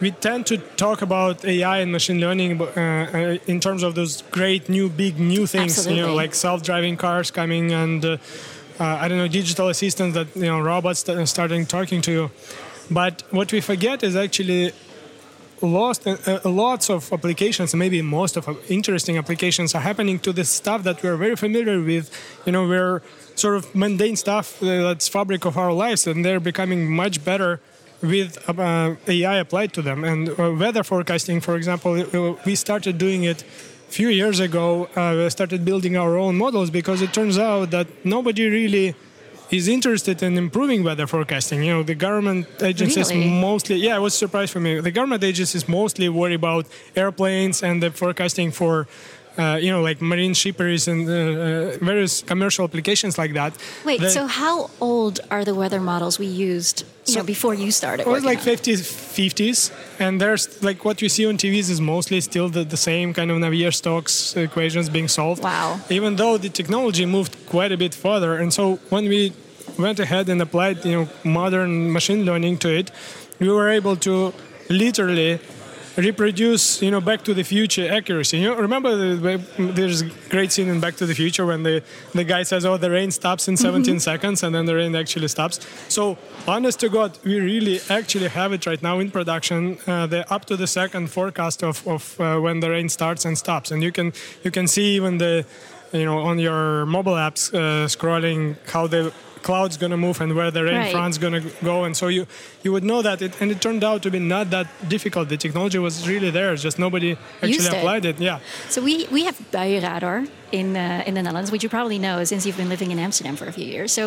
we 0.00 0.10
tend 0.10 0.46
to 0.46 0.58
talk 0.76 1.02
about 1.02 1.44
AI 1.44 1.78
and 1.78 1.92
machine 1.92 2.20
learning 2.20 2.60
uh, 2.60 2.64
uh, 2.64 3.38
in 3.46 3.60
terms 3.60 3.82
of 3.82 3.94
those 3.94 4.22
great 4.30 4.68
new 4.68 4.88
big 4.88 5.18
new 5.18 5.46
things, 5.46 5.86
you 5.86 5.96
know, 5.96 6.14
like 6.14 6.34
self-driving 6.34 6.96
cars 6.96 7.30
coming 7.30 7.72
and 7.72 8.04
uh, 8.04 8.16
uh, 8.78 8.84
I 8.84 9.08
don't 9.08 9.18
know 9.18 9.28
digital 9.28 9.68
assistants 9.68 10.14
that 10.14 10.36
you 10.36 10.46
know 10.46 10.60
robots 10.60 11.02
that 11.04 11.16
are 11.16 11.26
starting 11.26 11.66
talking 11.66 12.02
to 12.02 12.12
you. 12.12 12.30
But 12.90 13.22
what 13.30 13.52
we 13.52 13.60
forget 13.60 14.02
is 14.02 14.14
actually 14.14 14.72
lost 15.62 16.06
uh, 16.06 16.16
uh, 16.26 16.40
lots 16.44 16.90
of 16.90 17.10
applications 17.12 17.74
maybe 17.74 18.02
most 18.02 18.36
of 18.36 18.46
interesting 18.70 19.16
applications 19.16 19.74
are 19.74 19.80
happening 19.80 20.18
to 20.18 20.32
the 20.32 20.44
stuff 20.44 20.82
that 20.82 21.02
we're 21.02 21.16
very 21.16 21.36
familiar 21.36 21.80
with. 21.80 22.10
You 22.44 22.52
know 22.52 22.68
we're 22.68 23.02
sort 23.34 23.56
of 23.56 23.74
mundane 23.74 24.16
stuff 24.16 24.58
that's 24.60 25.08
fabric 25.08 25.44
of 25.46 25.56
our 25.56 25.72
lives 25.72 26.06
and 26.06 26.24
they're 26.24 26.40
becoming 26.40 26.90
much 26.90 27.24
better 27.24 27.60
with 28.02 28.38
uh, 28.48 28.94
ai 29.08 29.36
applied 29.38 29.72
to 29.72 29.82
them 29.82 30.04
and 30.04 30.28
uh, 30.28 30.52
weather 30.52 30.82
forecasting 30.82 31.40
for 31.40 31.56
example 31.56 31.92
uh, 31.94 32.34
we 32.44 32.54
started 32.54 32.98
doing 32.98 33.24
it 33.24 33.42
a 33.42 33.92
few 33.92 34.08
years 34.08 34.38
ago 34.40 34.88
uh, 34.96 35.14
we 35.16 35.30
started 35.30 35.64
building 35.64 35.96
our 35.96 36.16
own 36.18 36.36
models 36.36 36.70
because 36.70 37.00
it 37.00 37.12
turns 37.12 37.38
out 37.38 37.70
that 37.70 37.86
nobody 38.04 38.48
really 38.48 38.94
is 39.50 39.68
interested 39.68 40.22
in 40.24 40.36
improving 40.36 40.82
weather 40.82 41.06
forecasting. 41.06 41.62
You 41.62 41.74
know, 41.74 41.82
the 41.84 41.94
government 41.94 42.48
agencies 42.60 43.10
Really? 43.10 43.30
mostly, 43.30 43.76
yeah, 43.76 43.96
it 43.96 44.00
was 44.00 44.14
a 44.14 44.18
surprise 44.18 44.50
for 44.50 44.58
me. 44.58 44.80
The 44.80 44.90
government 44.90 45.22
agencies 45.22 45.68
mostly 45.68 46.08
worry 46.08 46.34
about 46.34 46.66
airplanes 46.96 47.62
and 47.62 47.80
the 47.80 47.92
forecasting 47.92 48.50
for, 48.50 48.88
uh, 49.38 49.58
you 49.60 49.70
know, 49.70 49.82
like 49.82 50.00
marine 50.00 50.34
shippers 50.34 50.88
and 50.88 51.08
uh, 51.08 51.12
uh, 51.12 51.84
various 51.84 52.22
commercial 52.22 52.64
applications 52.64 53.18
like 53.18 53.32
that. 53.34 53.52
Wait, 53.84 54.00
The- 54.00 54.10
so 54.10 54.26
how 54.26 54.70
old 54.80 55.20
are 55.30 55.44
the 55.44 55.54
weather 55.54 55.80
models 55.80 56.18
we 56.18 56.26
used 56.26 56.84
you 57.06 57.12
So- 57.12 57.18
know, 57.20 57.24
before 57.26 57.54
you 57.54 57.70
started 57.70 58.06
It 58.06 58.10
was 58.10 58.24
like 58.24 58.38
on 58.38 58.44
50s, 58.44 58.80
50s, 59.18 59.70
and 60.00 60.20
there's 60.20 60.48
like 60.62 60.84
what 60.84 61.00
you 61.02 61.08
see 61.08 61.26
on 61.26 61.36
TVs 61.36 61.68
is 61.70 61.80
mostly 61.80 62.20
still 62.20 62.48
the, 62.48 62.64
the 62.64 62.76
same 62.76 63.12
kind 63.14 63.30
of 63.30 63.36
Navier-Stokes 63.38 64.36
equations 64.36 64.88
being 64.88 65.08
solved. 65.08 65.42
Wow. 65.42 65.80
Even 65.90 66.16
though 66.16 66.36
the 66.38 66.48
technology 66.48 67.04
moved 67.06 67.36
quite 67.46 67.72
a 67.72 67.76
bit 67.76 67.94
further, 67.94 68.36
and 68.42 68.52
so 68.52 68.78
when 68.88 69.04
we 69.08 69.32
went 69.78 69.98
ahead 70.00 70.28
and 70.28 70.40
applied, 70.40 70.84
you 70.84 70.92
know, 70.96 71.08
modern 71.24 71.92
machine 71.92 72.24
learning 72.24 72.56
to 72.58 72.68
it, 72.80 72.90
we 73.38 73.48
were 73.50 73.68
able 73.68 73.96
to 73.96 74.32
literally 74.70 75.38
reproduce, 75.96 76.82
you 76.82 76.90
know, 76.90 77.00
Back 77.00 77.22
to 77.24 77.34
the 77.34 77.42
Future 77.42 77.90
accuracy. 77.90 78.38
You 78.38 78.48
know, 78.48 78.56
remember 78.56 78.94
the, 78.96 79.42
there's 79.58 80.02
a 80.02 80.10
great 80.28 80.52
scene 80.52 80.68
in 80.68 80.80
Back 80.80 80.96
to 80.96 81.06
the 81.06 81.14
Future 81.14 81.46
when 81.46 81.62
the 81.62 81.82
the 82.12 82.24
guy 82.24 82.42
says, 82.42 82.64
"Oh, 82.64 82.76
the 82.76 82.90
rain 82.90 83.10
stops 83.10 83.48
in 83.48 83.56
17 83.56 84.00
seconds," 84.00 84.42
and 84.42 84.54
then 84.54 84.66
the 84.66 84.74
rain 84.74 84.94
actually 84.94 85.28
stops. 85.28 85.60
So, 85.88 86.18
honest 86.46 86.80
to 86.80 86.88
God, 86.88 87.18
we 87.24 87.40
really 87.40 87.80
actually 87.88 88.28
have 88.28 88.52
it 88.52 88.66
right 88.66 88.82
now 88.82 88.98
in 89.00 89.10
production. 89.10 89.78
Uh, 89.86 90.06
the 90.06 90.30
up 90.32 90.44
to 90.46 90.56
the 90.56 90.66
second 90.66 91.08
forecast 91.10 91.62
of 91.62 91.86
of 91.86 92.20
uh, 92.20 92.38
when 92.38 92.60
the 92.60 92.70
rain 92.70 92.88
starts 92.88 93.24
and 93.24 93.36
stops, 93.36 93.70
and 93.70 93.82
you 93.82 93.92
can 93.92 94.12
you 94.44 94.50
can 94.50 94.66
see 94.66 94.96
even 94.96 95.18
the 95.18 95.44
you 95.92 96.04
know 96.04 96.18
on 96.18 96.38
your 96.38 96.86
mobile 96.86 97.14
apps 97.14 97.52
uh, 97.54 97.86
scrolling 97.86 98.56
how 98.66 98.86
the 98.86 99.12
cloud's 99.46 99.76
going 99.82 99.92
to 99.96 100.00
move 100.06 100.16
and 100.24 100.30
where 100.38 100.50
the 100.56 100.62
rain 100.68 100.76
Right. 100.82 100.92
front's 100.96 101.18
going 101.24 101.36
to 101.40 101.42
go 101.70 101.76
and 101.86 101.94
so 102.00 102.06
you 102.16 102.22
you 102.64 102.70
would 102.74 102.84
know 102.90 103.00
that 103.08 103.18
it 103.26 103.32
and 103.40 103.48
it 103.54 103.58
turned 103.66 103.84
out 103.90 103.98
to 104.06 104.10
be 104.16 104.20
not 104.34 104.46
that 104.56 104.66
difficult 104.94 105.24
the 105.34 105.36
technology 105.46 105.78
was 105.88 105.94
really 106.12 106.30
there 106.38 106.52
just 106.68 106.78
nobody 106.86 107.10
actually 107.42 107.70
it. 107.70 107.74
applied 107.78 108.04
it 108.10 108.16
yeah 108.28 108.38
So 108.74 108.78
we, 108.88 108.94
we 109.16 109.20
have 109.28 109.36
Buienradar 109.54 110.16
in, 110.60 110.68
uh, 110.76 111.08
in 111.08 111.12
the 111.16 111.22
Netherlands, 111.22 111.50
which 111.52 111.62
you 111.64 111.70
probably 111.78 111.98
know 112.06 112.16
since 112.24 112.42
you've 112.46 112.60
been 112.62 112.72
living 112.76 112.90
in 112.94 112.98
Amsterdam 113.06 113.36
for 113.40 113.46
a 113.46 113.52
few 113.58 113.68
years. 113.76 113.90
So 113.98 114.02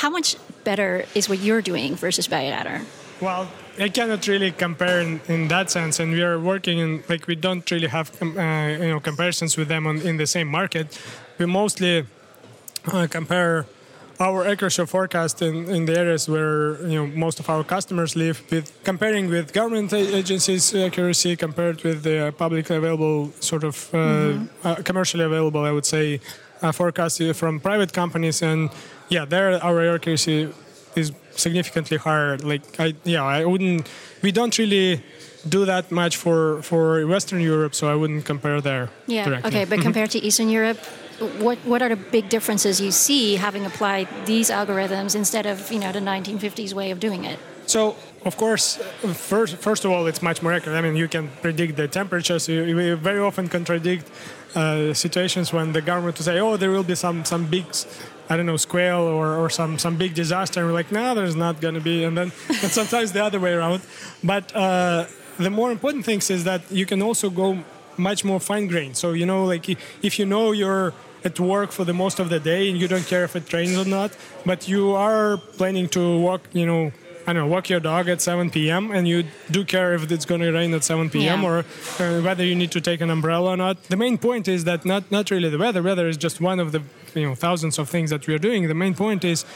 how 0.00 0.10
much 0.16 0.28
better 0.70 0.92
is 1.18 1.24
what 1.30 1.38
you're 1.46 1.62
doing 1.72 1.90
versus 2.04 2.26
Buienradar? 2.32 2.78
well 3.26 3.44
i 3.86 3.88
cannot 3.96 4.22
really 4.32 4.50
compare 4.66 4.98
in, 5.06 5.10
in 5.34 5.40
that 5.54 5.66
sense 5.76 5.94
and 6.02 6.08
we 6.16 6.22
are 6.28 6.38
working 6.52 6.76
in 6.84 6.90
like 7.12 7.22
we 7.32 7.36
don't 7.46 7.64
really 7.74 7.90
have 7.98 8.06
com- 8.18 8.36
uh, 8.36 8.68
you 8.84 8.90
know 8.92 9.00
comparisons 9.10 9.52
with 9.58 9.68
them 9.68 9.82
on, 9.90 9.96
in 10.10 10.16
the 10.22 10.26
same 10.36 10.48
market 10.60 10.86
we 11.38 11.44
mostly 11.46 11.94
uh, 12.92 13.06
compare 13.18 13.56
our 14.20 14.46
accuracy 14.46 14.86
forecast 14.86 15.42
in, 15.42 15.68
in 15.68 15.84
the 15.86 15.98
areas 15.98 16.28
where 16.28 16.80
you 16.86 16.96
know 16.96 17.06
most 17.06 17.40
of 17.40 17.48
our 17.50 17.64
customers 17.64 18.14
live 18.16 18.42
with 18.50 18.70
comparing 18.84 19.28
with 19.28 19.52
government 19.52 19.92
agencies 19.92 20.74
accuracy 20.74 21.36
compared 21.36 21.82
with 21.82 22.02
the 22.02 22.32
publicly 22.38 22.76
available 22.76 23.30
sort 23.40 23.64
of 23.64 23.90
uh, 23.94 23.98
uh, 24.64 24.74
commercially 24.84 25.24
available 25.24 25.60
I 25.64 25.72
would 25.72 25.86
say 25.86 26.20
uh, 26.62 26.72
forecast 26.72 27.20
from 27.34 27.60
private 27.60 27.92
companies 27.92 28.42
and 28.42 28.70
yeah 29.08 29.24
there 29.24 29.62
our 29.62 29.94
accuracy 29.94 30.48
is 30.96 31.12
significantly 31.36 31.96
higher 31.96 32.38
like 32.38 32.62
I 32.78 32.94
yeah 33.04 33.24
I 33.24 33.44
wouldn't 33.44 33.88
we 34.22 34.30
don't 34.32 34.56
really 34.58 35.02
do 35.48 35.64
that 35.66 35.90
much 35.90 36.16
for 36.16 36.62
for 36.62 37.04
Western 37.06 37.40
Europe 37.40 37.74
so 37.74 37.88
I 37.88 37.94
wouldn't 37.94 38.24
compare 38.24 38.60
there 38.60 38.88
Yeah. 39.06 39.24
directly. 39.28 39.48
Okay, 39.50 39.64
but 39.66 39.80
compared 39.82 40.10
to 40.12 40.18
Eastern 40.18 40.48
Europe, 40.48 40.78
what 41.40 41.58
what 41.58 41.82
are 41.82 41.88
the 41.88 41.96
big 41.96 42.28
differences 42.28 42.80
you 42.80 42.90
see 42.90 43.36
having 43.36 43.64
applied 43.66 44.08
these 44.26 44.50
algorithms 44.50 45.14
instead 45.14 45.46
of 45.46 45.70
you 45.72 45.78
know 45.78 45.92
the 45.92 46.00
1950s 46.00 46.72
way 46.72 46.90
of 46.90 47.00
doing 47.00 47.24
it? 47.24 47.38
So, 47.66 47.96
of 48.24 48.36
course, 48.36 48.76
first, 49.14 49.56
first 49.56 49.84
of 49.84 49.90
all, 49.90 50.06
it's 50.06 50.20
much 50.20 50.42
more 50.42 50.52
accurate. 50.52 50.76
I 50.76 50.82
mean, 50.82 50.96
you 50.96 51.08
can 51.08 51.28
predict 51.40 51.76
the 51.76 51.88
temperatures. 51.88 52.48
You, 52.48 52.76
we 52.76 52.92
very 52.92 53.20
often 53.20 53.48
contradict 53.48 54.10
uh, 54.54 54.92
situations 54.92 55.52
when 55.52 55.72
the 55.72 55.80
government 55.80 56.18
will 56.18 56.24
say, 56.24 56.38
"Oh, 56.40 56.56
there 56.56 56.70
will 56.70 56.84
be 56.84 56.94
some 56.94 57.24
some 57.24 57.46
big, 57.46 57.64
I 58.28 58.36
don't 58.36 58.46
know, 58.46 58.58
squall 58.58 59.06
or, 59.06 59.34
or 59.34 59.50
some 59.50 59.78
some 59.78 59.96
big 59.96 60.14
disaster," 60.14 60.60
and 60.60 60.68
we're 60.68 60.74
like, 60.74 60.92
"No, 60.92 61.14
there's 61.14 61.36
not 61.36 61.60
going 61.60 61.74
to 61.74 61.80
be." 61.80 62.04
And 62.04 62.16
then 62.16 62.32
and 62.48 62.70
sometimes 62.70 63.12
the 63.12 63.24
other 63.24 63.40
way 63.40 63.52
around. 63.52 63.82
But 64.22 64.54
uh, 64.54 65.06
the 65.38 65.50
more 65.50 65.72
important 65.72 66.04
things 66.04 66.30
is 66.30 66.44
that 66.44 66.70
you 66.70 66.86
can 66.86 67.02
also 67.02 67.30
go 67.30 67.58
much 67.98 68.24
more 68.24 68.40
fine 68.40 68.66
grained. 68.66 68.96
So 68.96 69.12
you 69.12 69.26
know, 69.26 69.44
like 69.44 69.68
if 70.02 70.18
you 70.18 70.26
know 70.26 70.52
you're 70.52 70.92
at 71.24 71.40
work 71.40 71.72
for 71.72 71.84
the 71.84 71.94
most 71.94 72.20
of 72.20 72.28
the 72.28 72.38
day 72.38 72.68
and 72.70 72.78
you 72.78 72.86
don't 72.86 73.06
care 73.06 73.24
if 73.24 73.34
it 73.34 73.50
rains 73.52 73.76
or 73.76 73.84
not, 73.86 74.12
but 74.44 74.68
you 74.68 74.92
are 74.92 75.38
planning 75.56 75.88
to 75.88 76.18
walk, 76.20 76.42
you 76.52 76.66
know, 76.66 76.92
I 77.26 77.32
don't 77.32 77.44
know, 77.44 77.46
walk 77.46 77.70
your 77.70 77.80
dog 77.80 78.10
at 78.10 78.20
7 78.20 78.50
p.m. 78.50 78.90
and 78.90 79.08
you 79.08 79.24
do 79.50 79.64
care 79.64 79.94
if 79.94 80.12
it's 80.12 80.26
going 80.26 80.42
to 80.42 80.52
rain 80.52 80.74
at 80.74 80.84
7 80.84 81.08
p.m. 81.08 81.42
Yeah. 81.42 81.48
or 81.48 81.58
uh, 81.98 82.20
whether 82.20 82.44
you 82.44 82.54
need 82.54 82.70
to 82.72 82.80
take 82.82 83.00
an 83.00 83.08
umbrella 83.08 83.52
or 83.52 83.56
not. 83.56 83.82
The 83.84 83.96
main 83.96 84.18
point 84.18 84.46
is 84.46 84.64
that 84.64 84.84
not 84.84 85.10
not 85.10 85.30
really 85.30 85.48
the 85.48 85.56
weather. 85.56 85.82
Weather 85.82 86.06
is 86.06 86.18
just 86.18 86.40
one 86.42 86.60
of 86.60 86.72
the 86.72 86.82
you 87.14 87.26
know 87.26 87.34
thousands 87.34 87.78
of 87.78 87.88
things 87.88 88.10
that 88.10 88.26
we 88.26 88.34
are 88.34 88.38
doing. 88.38 88.68
The 88.68 88.74
main 88.74 88.94
point 88.94 89.24
is 89.24 89.46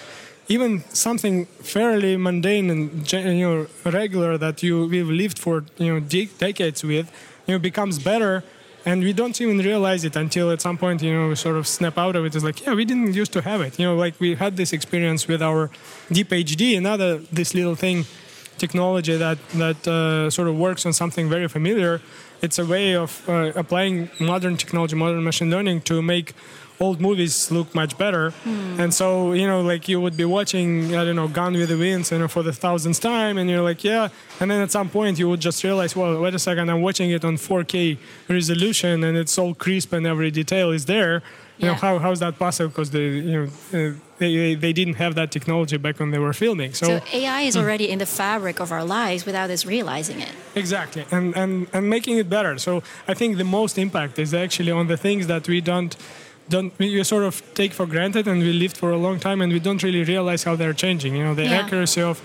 even 0.49 0.83
something 0.95 1.45
fairly 1.45 2.17
mundane 2.17 2.71
and 2.71 3.13
you 3.13 3.49
know 3.49 3.67
regular 3.85 4.39
that 4.39 4.63
you 4.63 4.87
we've 4.87 5.11
lived 5.11 5.39
for 5.39 5.65
you 5.77 5.93
know 5.93 6.01
decades 6.01 6.83
with 6.83 7.13
you 7.49 7.55
know 7.55 7.59
becomes 7.59 7.99
better 7.99 8.45
and 8.85 9.03
we 9.03 9.13
don't 9.13 9.41
even 9.41 9.59
realize 9.59 10.05
it 10.05 10.15
until 10.15 10.51
at 10.51 10.61
some 10.61 10.77
point 10.79 11.03
you 11.03 11.13
know 11.13 11.29
we 11.29 11.35
sort 11.35 11.57
of 11.57 11.67
snap 11.67 11.99
out 11.99 12.15
of 12.15 12.25
it. 12.25 12.35
It's 12.37 12.45
like 12.45 12.65
yeah 12.65 12.75
we 12.75 12.85
didn't 12.85 13.15
used 13.15 13.33
to 13.33 13.41
have 13.43 13.61
it. 13.63 13.79
You 13.79 13.87
know 13.87 13.97
like 13.97 14.21
we 14.21 14.35
had 14.35 14.57
this 14.57 14.73
experience 14.73 15.27
with 15.27 15.43
our 15.43 15.71
deep 16.13 16.29
hd 16.29 16.77
another 16.77 17.19
this 17.33 17.55
little 17.55 17.75
thing 17.75 18.05
technology 18.59 19.17
that 19.17 19.39
that 19.55 19.81
uh, 19.89 20.31
sort 20.31 20.49
of 20.49 20.57
works 20.59 20.85
on 20.85 20.93
something 20.93 21.29
very 21.29 21.49
familiar 21.49 22.01
it's 22.43 22.59
a 22.59 22.67
way 22.67 22.97
of 22.97 23.11
uh, 23.29 23.53
applying 23.55 24.11
modern 24.19 24.57
technology 24.57 24.97
modern 24.97 25.23
machine 25.25 25.51
learning 25.51 25.81
to 25.81 26.03
make 26.03 26.35
old 26.81 27.01
movies 27.01 27.51
look 27.51 27.75
much 27.75 27.97
better. 27.99 28.33
And 28.45 28.93
so 28.95 29.33
you 29.33 29.47
know 29.47 29.61
like 29.63 29.89
you 29.89 30.01
would 30.01 30.17
be 30.17 30.25
watching 30.25 30.95
i 30.97 31.05
don't 31.05 31.17
know 31.17 31.29
gone 31.29 31.55
with 31.55 31.69
the 31.69 31.77
winds 31.77 32.11
you 32.13 32.19
know 32.19 32.29
for 32.29 32.43
the 32.43 32.53
thousandth 32.53 33.01
time 33.01 33.39
and 33.39 33.51
you're 33.51 33.63
like 33.63 33.83
yeah. 33.85 34.09
And 34.41 34.51
then 34.51 34.61
at 34.63 34.71
some 34.71 34.89
point 34.89 35.19
you 35.19 35.29
would 35.29 35.41
just 35.41 35.63
realize 35.65 35.97
well 35.97 36.21
wait 36.21 36.35
a 36.35 36.39
second 36.39 36.71
i'm 36.71 36.83
watching 36.83 37.11
it 37.11 37.25
on 37.25 37.37
4k 37.37 37.99
resolution 38.29 39.03
and 39.05 39.17
it's 39.17 39.37
all 39.39 39.55
crisp 39.55 39.93
and 39.93 40.07
every 40.07 40.31
detail 40.31 40.71
is 40.71 40.87
there. 40.87 41.23
You 41.59 41.67
know 41.67 41.75
how, 41.75 41.99
how 41.99 42.13
is 42.13 42.21
that 42.21 42.39
possible? 42.39 42.69
Because 42.69 42.93
they 42.93 43.09
you 43.31 43.33
know 43.37 43.45
uh, 43.47 43.93
they, 44.19 44.37
they, 44.37 44.55
they 44.55 44.73
didn't 44.73 44.95
have 44.95 45.17
that 45.17 45.33
technology 45.33 45.77
back 45.77 45.99
when 45.99 46.11
they 46.13 46.19
were 46.21 46.33
filming 46.33 46.73
so, 46.73 46.87
So 46.87 47.01
AI 47.13 47.41
is 47.43 47.57
already 47.57 47.89
in 47.91 47.99
the 47.99 48.07
fabric 48.07 48.61
of 48.61 48.71
our 48.71 48.85
lives 48.85 49.25
without 49.27 49.51
us 49.51 49.67
realizing 49.67 50.21
it. 50.21 50.33
Exactly, 50.55 51.05
and, 51.11 51.37
and 51.37 51.67
and 51.73 51.91
making 51.91 52.17
it 52.19 52.29
better. 52.29 52.59
So 52.59 52.83
I 53.09 53.15
think 53.15 53.39
the 53.39 53.45
most 53.45 53.77
impact 53.77 54.19
is 54.21 54.33
actually 54.35 54.71
on 54.71 54.87
the 54.87 54.97
things 54.97 55.27
that 55.27 55.49
we 55.49 55.61
don't 55.61 55.97
don't 56.49 56.73
we 56.79 57.03
sort 57.05 57.25
of 57.25 57.43
take 57.55 57.73
for 57.73 57.87
granted 57.87 58.27
and 58.29 58.41
we 58.41 58.53
lived 58.53 58.77
for 58.77 58.91
a 58.91 58.97
long 58.97 59.19
time 59.21 59.41
and 59.43 59.53
we 59.53 59.61
don't 59.61 59.83
really 59.83 60.03
realize 60.05 60.45
how 60.45 60.57
they're 60.57 60.73
changing. 60.75 61.15
You 61.17 61.25
know, 61.25 61.35
the 61.35 61.45
Yeah. 61.45 61.61
accuracy 61.65 62.03
of 62.03 62.21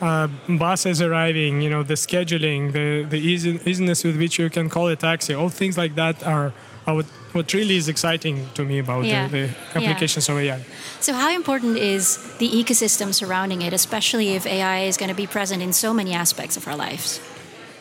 uh, 0.00 0.28
buses 0.48 1.02
arriving, 1.02 1.60
you 1.60 1.68
know, 1.70 1.82
the 1.82 1.94
scheduling, 1.96 2.72
the 2.72 3.04
the 3.08 3.18
easy, 3.18 3.58
easiness 3.64 4.04
with 4.04 4.16
which 4.16 4.38
you 4.38 4.48
can 4.50 4.68
call 4.68 4.86
a 4.88 4.96
taxi, 4.96 5.34
all 5.34 5.48
things 5.50 5.76
like 5.76 5.94
that 5.96 6.22
are, 6.22 6.52
are 6.86 6.94
what, 6.94 7.06
what 7.32 7.52
really 7.52 7.76
is 7.76 7.88
exciting 7.88 8.46
to 8.54 8.62
me 8.64 8.78
about 8.78 9.04
Yeah. 9.04 9.26
the, 9.28 9.48
the 9.72 9.78
applications 9.78 10.28
of 10.28 10.36
AI. 10.38 10.60
So, 11.00 11.12
how 11.12 11.30
important 11.34 11.76
is 11.78 12.16
the 12.38 12.48
ecosystem 12.48 13.12
surrounding 13.12 13.60
it, 13.62 13.72
especially 13.72 14.28
if 14.36 14.46
AI 14.46 14.86
is 14.88 14.96
going 14.96 15.10
to 15.10 15.16
be 15.16 15.26
present 15.26 15.62
in 15.62 15.72
so 15.72 15.92
many 15.92 16.14
aspects 16.14 16.56
of 16.56 16.66
our 16.68 16.76
lives? 16.76 17.20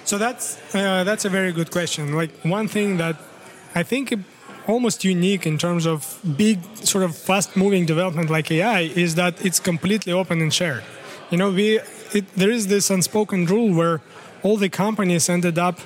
So 0.05 0.17
that's 0.17 0.57
uh, 0.73 1.03
that's 1.03 1.25
a 1.25 1.29
very 1.29 1.51
good 1.51 1.69
question. 1.69 2.15
Like 2.15 2.31
one 2.43 2.67
thing 2.67 2.97
that 2.97 3.15
I 3.75 3.83
think 3.83 4.11
almost 4.67 5.03
unique 5.03 5.45
in 5.45 5.57
terms 5.57 5.85
of 5.85 6.19
big 6.37 6.59
sort 6.75 7.03
of 7.03 7.15
fast-moving 7.15 7.85
development 7.85 8.29
like 8.29 8.51
AI 8.51 8.81
is 8.81 9.15
that 9.15 9.43
it's 9.45 9.59
completely 9.59 10.13
open 10.13 10.41
and 10.41 10.53
shared. 10.53 10.83
You 11.31 11.37
know, 11.37 11.51
we 11.51 11.79
it, 12.13 12.25
there 12.35 12.51
is 12.51 12.67
this 12.67 12.89
unspoken 12.89 13.45
rule 13.45 13.73
where 13.73 14.01
all 14.43 14.57
the 14.57 14.69
companies 14.69 15.29
ended 15.29 15.57
up 15.57 15.79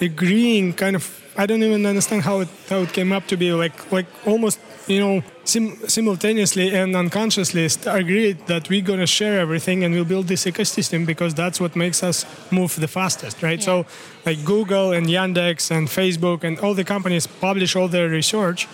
agreeing 0.00 0.72
kind 0.74 0.96
of 0.96 1.21
I 1.36 1.46
don't 1.46 1.62
even 1.62 1.86
understand 1.86 2.22
how 2.22 2.40
it 2.40 2.48
how 2.68 2.82
it 2.82 2.92
came 2.92 3.12
up 3.12 3.26
to 3.28 3.36
be 3.36 3.52
like 3.52 3.90
like 3.92 4.06
almost 4.26 4.58
you 4.86 5.00
know 5.00 5.22
sim- 5.44 5.78
simultaneously 5.88 6.74
and 6.74 6.94
unconsciously 6.96 7.68
st- 7.68 7.86
agreed 7.94 8.46
that 8.46 8.68
we're 8.68 8.82
gonna 8.84 9.06
share 9.06 9.40
everything 9.40 9.84
and 9.84 9.94
we'll 9.94 10.04
build 10.04 10.26
this 10.28 10.44
ecosystem 10.44 11.06
because 11.06 11.34
that's 11.34 11.58
what 11.60 11.74
makes 11.76 12.02
us 12.02 12.26
move 12.50 12.74
the 12.80 12.88
fastest, 12.88 13.42
right? 13.42 13.62
So 13.62 13.86
like 14.26 14.44
Google 14.44 14.92
and 14.92 15.06
Yandex 15.06 15.70
and 15.70 15.88
Facebook 15.88 16.44
and 16.44 16.58
all 16.60 16.74
the 16.74 16.84
companies 16.84 17.26
publish 17.26 17.76
all 17.76 17.88
their 17.88 18.08
research 18.08 18.68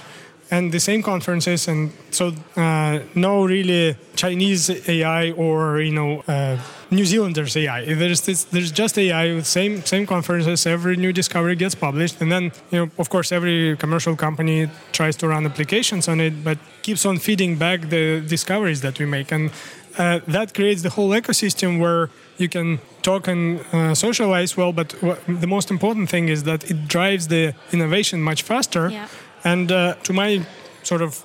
and 0.51 0.73
the 0.73 0.81
same 0.81 1.03
conferences 1.03 1.69
and 1.69 1.93
so 2.11 2.33
uh, 2.57 3.01
no 3.15 3.45
really 3.45 3.97
Chinese 4.17 4.71
AI 4.89 5.31
or 5.33 5.81
you 5.81 5.93
know 5.93 6.23
uh, 6.27 6.57
New 6.91 7.05
Zealanders 7.05 7.57
AI. 7.57 7.95
There's 7.95 8.23
this, 8.23 8.45
there's 8.45 8.73
just 8.73 8.99
AI 8.99 9.35
with 9.35 9.47
same 9.47 9.85
same 9.85 10.07
conferences. 10.07 10.67
Every 10.67 10.97
new 10.97 11.13
discovery 11.13 11.57
gets 11.57 11.75
published, 11.75 12.21
and 12.21 12.33
then 12.33 12.45
you 12.71 12.79
know 12.79 12.91
of 12.99 13.09
course 13.11 13.31
every 13.31 13.77
commercial 13.77 14.17
company 14.17 14.69
tries 14.93 15.17
to 15.17 15.29
run 15.29 15.45
applications 15.45 16.09
on 16.09 16.21
it, 16.21 16.43
but 16.43 16.59
keeps 16.83 17.05
on 17.05 17.19
feeding 17.19 17.57
back 17.59 17.91
the 17.91 18.21
discoveries 18.21 18.81
that 18.81 18.99
we 18.99 19.07
make, 19.07 19.33
and 19.33 19.51
uh, 19.99 20.21
that 20.29 20.55
creates 20.55 20.83
the 20.83 20.91
whole 20.91 21.11
ecosystem 21.11 21.79
where 21.79 22.09
you 22.39 22.49
can 22.49 22.79
talk 23.03 23.29
and 23.29 23.61
uh, 23.73 23.95
socialize 23.95 24.57
well. 24.57 24.73
But 24.73 24.95
the 25.27 25.47
most 25.47 25.71
important 25.71 26.09
thing 26.09 26.29
is 26.29 26.45
that 26.45 26.71
it 26.71 26.89
drives 26.89 27.29
the 27.29 27.55
innovation 27.73 28.23
much 28.23 28.43
faster. 28.43 28.89
Yeah. 28.89 29.09
And 29.45 29.71
uh, 29.71 29.95
to 30.05 30.13
my 30.13 30.47
sort 30.83 31.03
of 31.03 31.23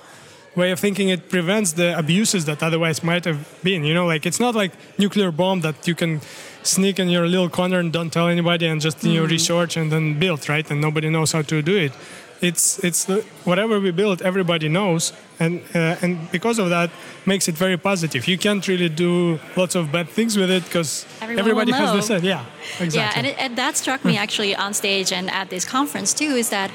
way 0.56 0.70
of 0.70 0.80
thinking, 0.80 1.08
it 1.08 1.28
prevents 1.28 1.72
the 1.72 1.98
abuses 1.98 2.44
that 2.44 2.62
otherwise 2.62 3.02
might 3.02 3.24
have 3.24 3.58
been. 3.62 3.84
You 3.84 3.94
know, 3.94 4.06
like 4.06 4.26
it's 4.26 4.40
not 4.40 4.54
like 4.54 4.72
nuclear 4.98 5.30
bomb 5.30 5.60
that 5.60 5.86
you 5.86 5.94
can 5.94 6.20
sneak 6.62 6.98
in 6.98 7.08
your 7.08 7.26
little 7.26 7.48
corner 7.48 7.78
and 7.78 7.92
don't 7.92 8.10
tell 8.10 8.28
anybody 8.28 8.66
and 8.66 8.80
just 8.80 9.04
you 9.04 9.20
know 9.20 9.26
research 9.26 9.76
and 9.76 9.90
then 9.92 10.18
build, 10.18 10.48
right? 10.48 10.70
And 10.70 10.80
nobody 10.80 11.10
knows 11.10 11.32
how 11.32 11.42
to 11.42 11.62
do 11.62 11.76
it. 11.76 11.92
It's 12.40 12.82
it's 12.84 13.04
the, 13.04 13.24
whatever 13.44 13.80
we 13.80 13.90
build, 13.90 14.20
everybody 14.20 14.68
knows, 14.68 15.12
and 15.38 15.62
uh, 15.74 15.96
and 16.02 16.30
because 16.30 16.58
of 16.58 16.68
that, 16.68 16.90
makes 17.24 17.48
it 17.48 17.54
very 17.54 17.78
positive. 17.78 18.26
You 18.28 18.36
can't 18.36 18.66
really 18.68 18.88
do 18.88 19.38
lots 19.56 19.74
of 19.74 19.90
bad 19.92 20.08
things 20.08 20.36
with 20.36 20.50
it 20.50 20.64
because 20.64 21.06
everybody 21.20 21.72
has 21.72 21.92
the 21.92 22.02
same. 22.02 22.24
Yeah, 22.24 22.44
exactly. 22.80 22.98
Yeah, 23.00 23.12
and, 23.16 23.26
it, 23.26 23.36
and 23.38 23.56
that 23.56 23.76
struck 23.76 24.04
me 24.04 24.18
actually 24.18 24.54
on 24.54 24.74
stage 24.74 25.12
and 25.12 25.30
at 25.30 25.48
this 25.48 25.64
conference 25.64 26.12
too 26.12 26.36
is 26.36 26.50
that 26.50 26.70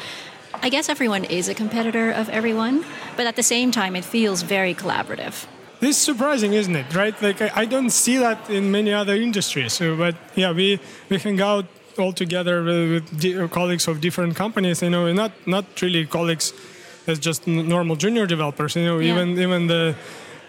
I 0.53 0.69
guess 0.69 0.89
everyone 0.89 1.25
is 1.25 1.47
a 1.47 1.53
competitor 1.53 2.11
of 2.11 2.29
everyone, 2.29 2.83
but 3.15 3.27
at 3.27 3.35
the 3.35 3.43
same 3.43 3.71
time, 3.71 3.95
it 3.95 4.03
feels 4.05 4.41
very 4.41 4.73
collaborative. 4.73 5.45
This 5.79 5.95
is 5.95 5.97
surprising, 5.97 6.53
isn't 6.53 6.75
it? 6.75 6.93
Right? 6.93 7.19
Like 7.21 7.41
I, 7.41 7.51
I 7.61 7.65
don't 7.65 7.89
see 7.91 8.17
that 8.17 8.49
in 8.49 8.69
many 8.71 8.91
other 8.93 9.15
industries. 9.15 9.73
So, 9.73 9.95
but 9.95 10.15
yeah, 10.35 10.51
we 10.51 10.79
we 11.09 11.17
hang 11.17 11.39
out 11.41 11.65
all 11.97 12.11
together 12.13 12.63
with, 12.63 12.91
with 12.91 13.19
di- 13.21 13.47
colleagues 13.47 13.87
of 13.87 14.01
different 14.01 14.35
companies. 14.35 14.81
You 14.81 14.89
know, 14.89 15.11
not 15.13 15.31
not 15.45 15.65
really 15.81 16.05
colleagues 16.05 16.53
as 17.07 17.19
just 17.19 17.47
normal 17.47 17.95
junior 17.95 18.25
developers. 18.27 18.75
You 18.75 18.85
know, 18.85 18.99
Yeah. 18.99 19.13
even 19.13 19.39
even 19.39 19.67
the 19.67 19.95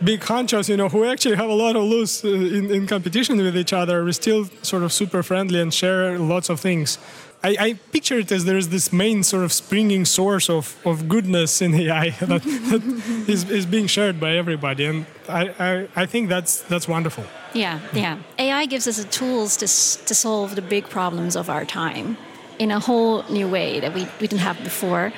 big 0.02 0.20
honchos, 0.22 0.68
you 0.68 0.76
know, 0.76 0.88
who 0.88 1.04
actually 1.04 1.36
have 1.36 1.50
a 1.50 1.54
lot 1.54 1.76
of 1.76 1.84
loose 1.84 2.24
uh, 2.24 2.28
in, 2.28 2.70
in 2.70 2.86
competition 2.86 3.36
with 3.38 3.56
each 3.56 3.72
other, 3.72 4.02
we're 4.02 4.12
still 4.12 4.48
sort 4.62 4.82
of 4.82 4.92
super 4.92 5.22
friendly 5.22 5.60
and 5.60 5.72
share 5.72 6.18
lots 6.18 6.48
of 6.50 6.58
things. 6.58 6.98
I, 7.42 7.56
I 7.58 7.72
picture 7.90 8.18
it 8.18 8.30
as 8.32 8.44
there's 8.44 8.68
this 8.68 8.92
main 8.92 9.22
sort 9.22 9.44
of 9.44 9.52
springing 9.52 10.04
source 10.04 10.50
of, 10.50 10.76
of 10.84 11.08
goodness 11.08 11.62
in 11.62 11.74
AI 11.74 12.10
that, 12.20 12.42
that 12.42 13.24
is, 13.26 13.50
is 13.50 13.64
being 13.64 13.86
shared 13.86 14.20
by 14.20 14.36
everybody, 14.36 14.84
and 14.84 15.06
I, 15.28 15.48
I, 15.58 15.88
I 16.02 16.06
think 16.06 16.28
that's 16.28 16.60
that's 16.62 16.86
wonderful. 16.86 17.24
Yeah, 17.54 17.80
yeah. 17.92 18.18
AI 18.38 18.66
gives 18.66 18.86
us 18.86 18.98
the 18.98 19.08
tools 19.08 19.56
to, 19.56 19.66
to 20.06 20.14
solve 20.14 20.54
the 20.54 20.62
big 20.62 20.88
problems 20.88 21.34
of 21.34 21.48
our 21.48 21.64
time 21.64 22.16
in 22.58 22.70
a 22.70 22.78
whole 22.78 23.24
new 23.30 23.48
way 23.48 23.80
that 23.80 23.94
we, 23.94 24.04
we 24.20 24.26
didn't 24.26 24.40
have 24.40 24.62
before. 24.62 25.12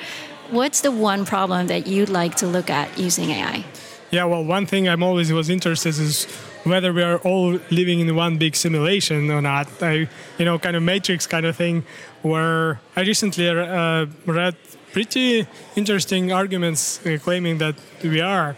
What's 0.49 0.81
the 0.81 0.91
one 0.91 1.25
problem 1.25 1.67
that 1.67 1.87
you'd 1.87 2.09
like 2.09 2.35
to 2.35 2.47
look 2.47 2.69
at 2.69 2.97
using 2.97 3.31
AI? 3.31 3.65
Yeah, 4.11 4.25
well, 4.25 4.43
one 4.43 4.65
thing 4.65 4.87
I'm 4.87 5.03
always 5.03 5.31
was 5.31 5.49
interested 5.49 5.89
is 5.89 6.27
whether 6.63 6.93
we 6.93 7.03
are 7.03 7.17
all 7.19 7.59
living 7.71 7.99
in 7.99 8.15
one 8.15 8.37
big 8.37 8.55
simulation 8.55 9.29
or 9.29 9.41
not. 9.41 9.67
I, 9.81 10.07
you 10.37 10.45
know, 10.45 10.57
kind 10.59 10.75
of 10.75 10.83
matrix 10.83 11.27
kind 11.27 11.45
of 11.45 11.55
thing, 11.55 11.83
where 12.21 12.79
I 12.95 13.01
recently 13.01 13.49
uh, 13.49 14.05
read 14.25 14.55
pretty 14.91 15.47
interesting 15.75 16.31
arguments 16.31 17.05
uh, 17.05 17.17
claiming 17.21 17.57
that 17.57 17.75
we 18.03 18.21
are. 18.21 18.55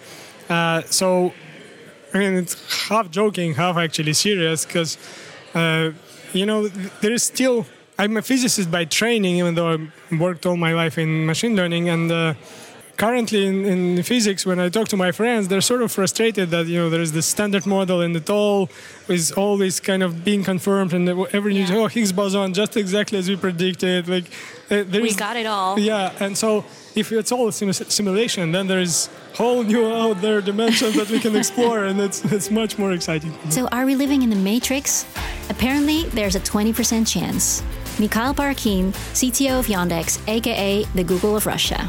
Uh, 0.49 0.81
so, 0.83 1.33
I 2.13 2.19
mean, 2.19 2.35
it's 2.35 2.87
half 2.87 3.09
joking, 3.09 3.55
half 3.55 3.77
actually 3.77 4.13
serious, 4.13 4.65
because, 4.65 4.97
uh, 5.53 5.91
you 6.33 6.45
know, 6.45 6.67
there 7.01 7.13
is 7.13 7.23
still. 7.23 7.65
I'm 7.97 8.17
a 8.17 8.21
physicist 8.21 8.69
by 8.69 8.83
training, 8.83 9.37
even 9.37 9.55
though 9.55 9.71
I 9.73 10.15
worked 10.17 10.45
all 10.45 10.57
my 10.57 10.73
life 10.73 10.97
in 10.97 11.25
machine 11.25 11.55
learning, 11.55 11.87
and 11.87 12.11
uh, 12.11 12.33
currently 12.97 13.45
in, 13.45 13.65
in 13.65 14.03
physics 14.03 14.45
when 14.45 14.59
i 14.59 14.69
talk 14.69 14.87
to 14.87 14.97
my 14.97 15.11
friends 15.11 15.47
they're 15.49 15.61
sort 15.73 15.81
of 15.81 15.91
frustrated 15.91 16.49
that 16.49 16.65
you 16.67 16.77
know 16.79 16.89
there's 16.89 17.11
this 17.11 17.25
standard 17.25 17.65
model 17.65 18.01
and 18.01 18.15
it 18.15 18.29
all 18.29 18.69
is 19.09 19.31
always 19.33 19.79
kind 19.79 20.01
of 20.03 20.23
being 20.23 20.43
confirmed 20.43 20.93
and 20.93 21.09
every 21.33 21.53
new 21.53 21.65
Yeah. 21.65 21.75
oh 21.75 21.87
higgs 21.87 22.11
boson 22.13 22.53
just 22.53 22.77
exactly 22.77 23.17
as 23.19 23.27
we 23.27 23.35
predicted 23.35 24.07
like 24.07 24.25
uh, 24.71 24.83
We 24.91 25.09
is- 25.09 25.15
got 25.15 25.35
it 25.35 25.45
all. 25.45 25.77
yeah 25.79 26.11
and 26.25 26.37
so 26.37 26.63
if 26.95 27.11
it's 27.11 27.31
all 27.31 27.47
a 27.49 27.51
sim- 27.51 27.73
simulation 27.73 28.51
then 28.51 28.67
there's 28.67 29.09
whole 29.33 29.63
new 29.63 29.85
out 29.93 30.21
there 30.21 30.39
dimensions 30.41 30.95
that 30.95 31.09
we 31.09 31.19
can 31.19 31.35
explore 31.41 31.83
and 31.89 31.99
it's 31.99 32.23
it's 32.35 32.49
much 32.49 32.77
more 32.77 32.93
exciting 32.93 33.33
So, 33.49 33.67
are 33.77 33.85
we 33.85 33.95
living 33.95 34.21
in 34.25 34.29
the 34.29 34.41
Matrix? 34.51 35.05
Apparently, 35.49 36.03
there's 36.17 36.35
a 36.35 36.39
20% 36.39 37.05
chance. 37.15 37.61
Mikhail 37.99 38.33
Parakin, 38.33 38.83
CTO 39.19 39.59
of 39.59 39.67
Yandex, 39.67 40.19
aka 40.27 40.83
the 40.95 41.03
Google 41.03 41.35
of 41.35 41.45
Russia. 41.45 41.81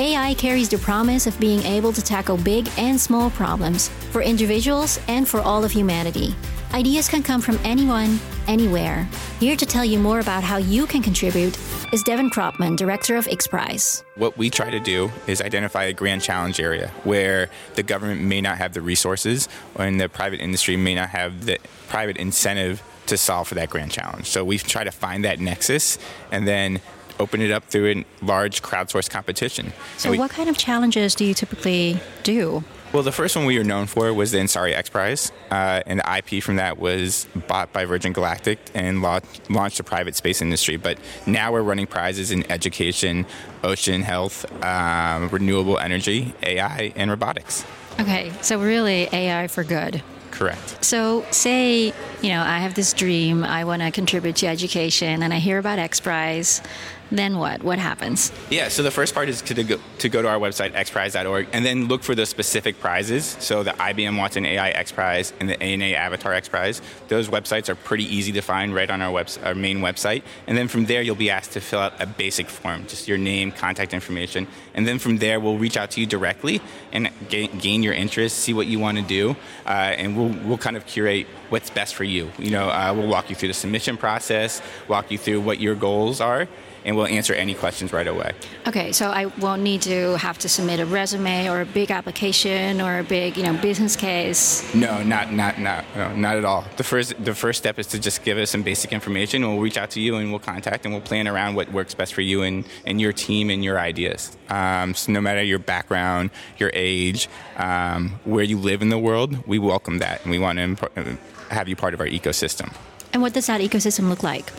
AI 0.00 0.34
carries 0.34 0.68
the 0.68 0.78
promise 0.78 1.26
of 1.26 1.38
being 1.40 1.60
able 1.64 1.92
to 1.92 2.00
tackle 2.00 2.36
big 2.36 2.70
and 2.78 3.00
small 3.00 3.30
problems 3.30 3.88
for 4.12 4.22
individuals 4.22 5.00
and 5.08 5.26
for 5.26 5.40
all 5.40 5.64
of 5.64 5.72
humanity. 5.72 6.36
Ideas 6.72 7.08
can 7.08 7.20
come 7.20 7.40
from 7.40 7.58
anyone, 7.64 8.20
anywhere. 8.46 9.08
Here 9.40 9.56
to 9.56 9.66
tell 9.66 9.84
you 9.84 9.98
more 9.98 10.20
about 10.20 10.44
how 10.44 10.58
you 10.58 10.86
can 10.86 11.02
contribute 11.02 11.58
is 11.92 12.04
Devin 12.04 12.30
Krotman, 12.30 12.76
director 12.76 13.16
of 13.16 13.26
XPRIZE. 13.26 14.04
What 14.14 14.38
we 14.38 14.50
try 14.50 14.70
to 14.70 14.78
do 14.78 15.10
is 15.26 15.42
identify 15.42 15.84
a 15.84 15.92
grand 15.92 16.22
challenge 16.22 16.60
area 16.60 16.92
where 17.02 17.50
the 17.74 17.82
government 17.82 18.20
may 18.20 18.40
not 18.40 18.58
have 18.58 18.74
the 18.74 18.82
resources 18.82 19.48
and 19.74 20.00
the 20.00 20.08
private 20.08 20.40
industry 20.40 20.76
may 20.76 20.94
not 20.94 21.08
have 21.08 21.44
the 21.46 21.58
private 21.88 22.18
incentive 22.18 22.84
to 23.06 23.16
solve 23.16 23.48
for 23.48 23.56
that 23.56 23.70
grand 23.70 23.90
challenge. 23.90 24.26
So 24.26 24.44
we 24.44 24.58
try 24.58 24.84
to 24.84 24.92
find 24.92 25.24
that 25.24 25.40
nexus 25.40 25.98
and 26.30 26.46
then 26.46 26.80
open 27.20 27.40
it 27.40 27.50
up 27.50 27.64
through 27.64 27.88
a 27.90 28.24
large 28.24 28.62
crowdsourced 28.62 29.10
competition. 29.10 29.72
So, 29.96 30.10
we- 30.10 30.18
what 30.18 30.30
kind 30.30 30.48
of 30.48 30.56
challenges 30.56 31.14
do 31.14 31.24
you 31.24 31.34
typically 31.34 32.00
do? 32.22 32.64
well, 32.90 33.02
the 33.02 33.12
first 33.12 33.36
one 33.36 33.44
we 33.44 33.58
were 33.58 33.64
known 33.64 33.86
for 33.86 34.14
was 34.14 34.30
the 34.32 34.38
Ansari 34.38 34.74
X 34.74 34.88
Prize, 34.88 35.30
uh, 35.50 35.82
and 35.86 36.00
the 36.00 36.08
IP 36.16 36.40
from 36.42 36.56
that 36.56 36.78
was 36.78 37.26
bought 37.46 37.70
by 37.70 37.84
Virgin 37.84 38.14
Galactic 38.14 38.58
and 38.74 39.02
lau- 39.02 39.20
launched 39.50 39.76
the 39.76 39.84
private 39.84 40.16
space 40.16 40.40
industry. 40.40 40.76
But 40.78 40.96
now 41.26 41.52
we're 41.52 41.60
running 41.62 41.86
prizes 41.86 42.30
in 42.30 42.50
education, 42.50 43.26
ocean 43.62 44.00
health, 44.02 44.46
um, 44.64 45.28
renewable 45.28 45.78
energy, 45.78 46.32
AI, 46.42 46.92
and 46.96 47.10
robotics. 47.10 47.64
Okay, 48.00 48.32
so 48.40 48.58
really 48.58 49.06
AI 49.12 49.48
for 49.48 49.64
good. 49.64 50.02
Correct. 50.30 50.84
So, 50.84 51.26
say, 51.30 51.92
you 52.22 52.28
know, 52.30 52.42
I 52.42 52.58
have 52.60 52.74
this 52.74 52.92
dream, 52.92 53.42
I 53.44 53.64
want 53.64 53.82
to 53.82 53.90
contribute 53.90 54.36
to 54.36 54.46
education, 54.46 55.22
and 55.22 55.34
I 55.34 55.38
hear 55.40 55.58
about 55.58 55.78
X 55.80 55.98
Prize. 56.00 56.62
Then 57.10 57.38
what? 57.38 57.62
What 57.62 57.78
happens? 57.78 58.32
Yeah, 58.50 58.68
so 58.68 58.82
the 58.82 58.90
first 58.90 59.14
part 59.14 59.28
is 59.28 59.40
to 59.42 59.64
go 59.64 59.80
to, 59.98 60.08
go 60.08 60.20
to 60.20 60.28
our 60.28 60.38
website, 60.38 60.72
xprize.org, 60.72 61.48
and 61.52 61.64
then 61.64 61.88
look 61.88 62.02
for 62.02 62.14
the 62.14 62.26
specific 62.26 62.80
prizes. 62.80 63.36
So 63.40 63.62
the 63.62 63.70
IBM 63.70 64.18
Watson 64.18 64.44
AI 64.44 64.70
X 64.70 64.92
Prize 64.92 65.32
and 65.40 65.48
the 65.48 65.60
ANA 65.62 65.86
Avatar 65.86 66.34
X 66.34 66.48
Prize. 66.48 66.82
Those 67.08 67.28
websites 67.28 67.68
are 67.68 67.74
pretty 67.74 68.04
easy 68.04 68.32
to 68.32 68.42
find 68.42 68.74
right 68.74 68.90
on 68.90 69.00
our, 69.00 69.10
web, 69.10 69.28
our 69.42 69.54
main 69.54 69.78
website. 69.78 70.22
And 70.46 70.56
then 70.56 70.68
from 70.68 70.84
there, 70.84 71.00
you'll 71.00 71.14
be 71.14 71.30
asked 71.30 71.52
to 71.52 71.60
fill 71.60 71.80
out 71.80 71.94
a 72.00 72.06
basic 72.06 72.48
form, 72.48 72.86
just 72.86 73.08
your 73.08 73.18
name, 73.18 73.52
contact 73.52 73.94
information. 73.94 74.46
And 74.74 74.86
then 74.86 74.98
from 74.98 75.18
there, 75.18 75.40
we'll 75.40 75.58
reach 75.58 75.76
out 75.76 75.90
to 75.92 76.00
you 76.00 76.06
directly 76.06 76.60
and 76.92 77.10
gain, 77.28 77.58
gain 77.58 77.82
your 77.82 77.94
interest, 77.94 78.38
see 78.38 78.52
what 78.52 78.66
you 78.66 78.78
want 78.78 78.98
to 78.98 79.04
do, 79.04 79.34
uh, 79.66 79.70
and 79.70 80.16
we'll, 80.16 80.28
we'll 80.46 80.58
kind 80.58 80.76
of 80.76 80.86
curate 80.86 81.26
what's 81.48 81.70
best 81.70 81.94
for 81.94 82.04
you. 82.04 82.30
You 82.38 82.50
know, 82.50 82.68
uh, 82.68 82.92
we'll 82.94 83.08
walk 83.08 83.30
you 83.30 83.36
through 83.36 83.48
the 83.48 83.54
submission 83.54 83.96
process, 83.96 84.60
walk 84.88 85.10
you 85.10 85.18
through 85.18 85.40
what 85.40 85.58
your 85.60 85.74
goals 85.74 86.20
are, 86.20 86.46
and 86.84 86.96
we'll 86.96 87.06
answer 87.06 87.34
any 87.34 87.54
questions 87.54 87.92
right 87.92 88.06
away. 88.06 88.32
Okay, 88.66 88.92
so 88.92 89.10
I 89.10 89.26
won't 89.26 89.62
need 89.62 89.82
to 89.82 90.16
have 90.16 90.38
to 90.38 90.48
submit 90.48 90.80
a 90.80 90.86
resume 90.86 91.48
or 91.48 91.60
a 91.60 91.66
big 91.66 91.90
application 91.90 92.80
or 92.80 92.98
a 92.98 93.04
big, 93.04 93.36
you 93.36 93.42
know, 93.42 93.54
business 93.54 93.96
case. 93.96 94.74
No, 94.74 95.02
not 95.02 95.32
not 95.32 95.58
not 95.58 95.84
no, 95.96 96.14
not 96.14 96.36
at 96.36 96.44
all. 96.44 96.64
The 96.76 96.84
first 96.84 97.22
the 97.24 97.34
first 97.34 97.58
step 97.58 97.78
is 97.78 97.86
to 97.88 97.98
just 97.98 98.22
give 98.24 98.38
us 98.38 98.50
some 98.50 98.62
basic 98.62 98.92
information. 98.92 99.42
We'll 99.42 99.60
reach 99.60 99.78
out 99.78 99.90
to 99.90 100.00
you 100.00 100.16
and 100.16 100.30
we'll 100.30 100.40
contact 100.40 100.84
and 100.84 100.94
we'll 100.94 101.02
plan 101.02 101.28
around 101.28 101.54
what 101.54 101.72
works 101.72 101.94
best 101.94 102.14
for 102.14 102.22
you 102.22 102.42
and, 102.42 102.64
and 102.86 103.00
your 103.00 103.12
team 103.12 103.50
and 103.50 103.64
your 103.64 103.78
ideas. 103.78 104.36
Um, 104.48 104.94
so 104.94 105.12
no 105.12 105.20
matter 105.20 105.42
your 105.42 105.58
background, 105.58 106.30
your 106.58 106.70
age, 106.74 107.28
um, 107.56 108.18
where 108.24 108.44
you 108.44 108.58
live 108.58 108.82
in 108.82 108.88
the 108.88 108.98
world, 108.98 109.46
we 109.46 109.58
welcome 109.58 109.98
that 109.98 110.22
and 110.22 110.30
we 110.30 110.38
want 110.38 110.58
to 110.58 111.18
have 111.50 111.68
you 111.68 111.76
part 111.76 111.94
of 111.94 112.00
our 112.00 112.06
ecosystem. 112.06 112.74
And 113.12 113.22
what 113.22 113.32
does 113.32 113.46
that 113.46 113.60
ecosystem 113.60 114.08
look 114.08 114.22
like? 114.22 114.52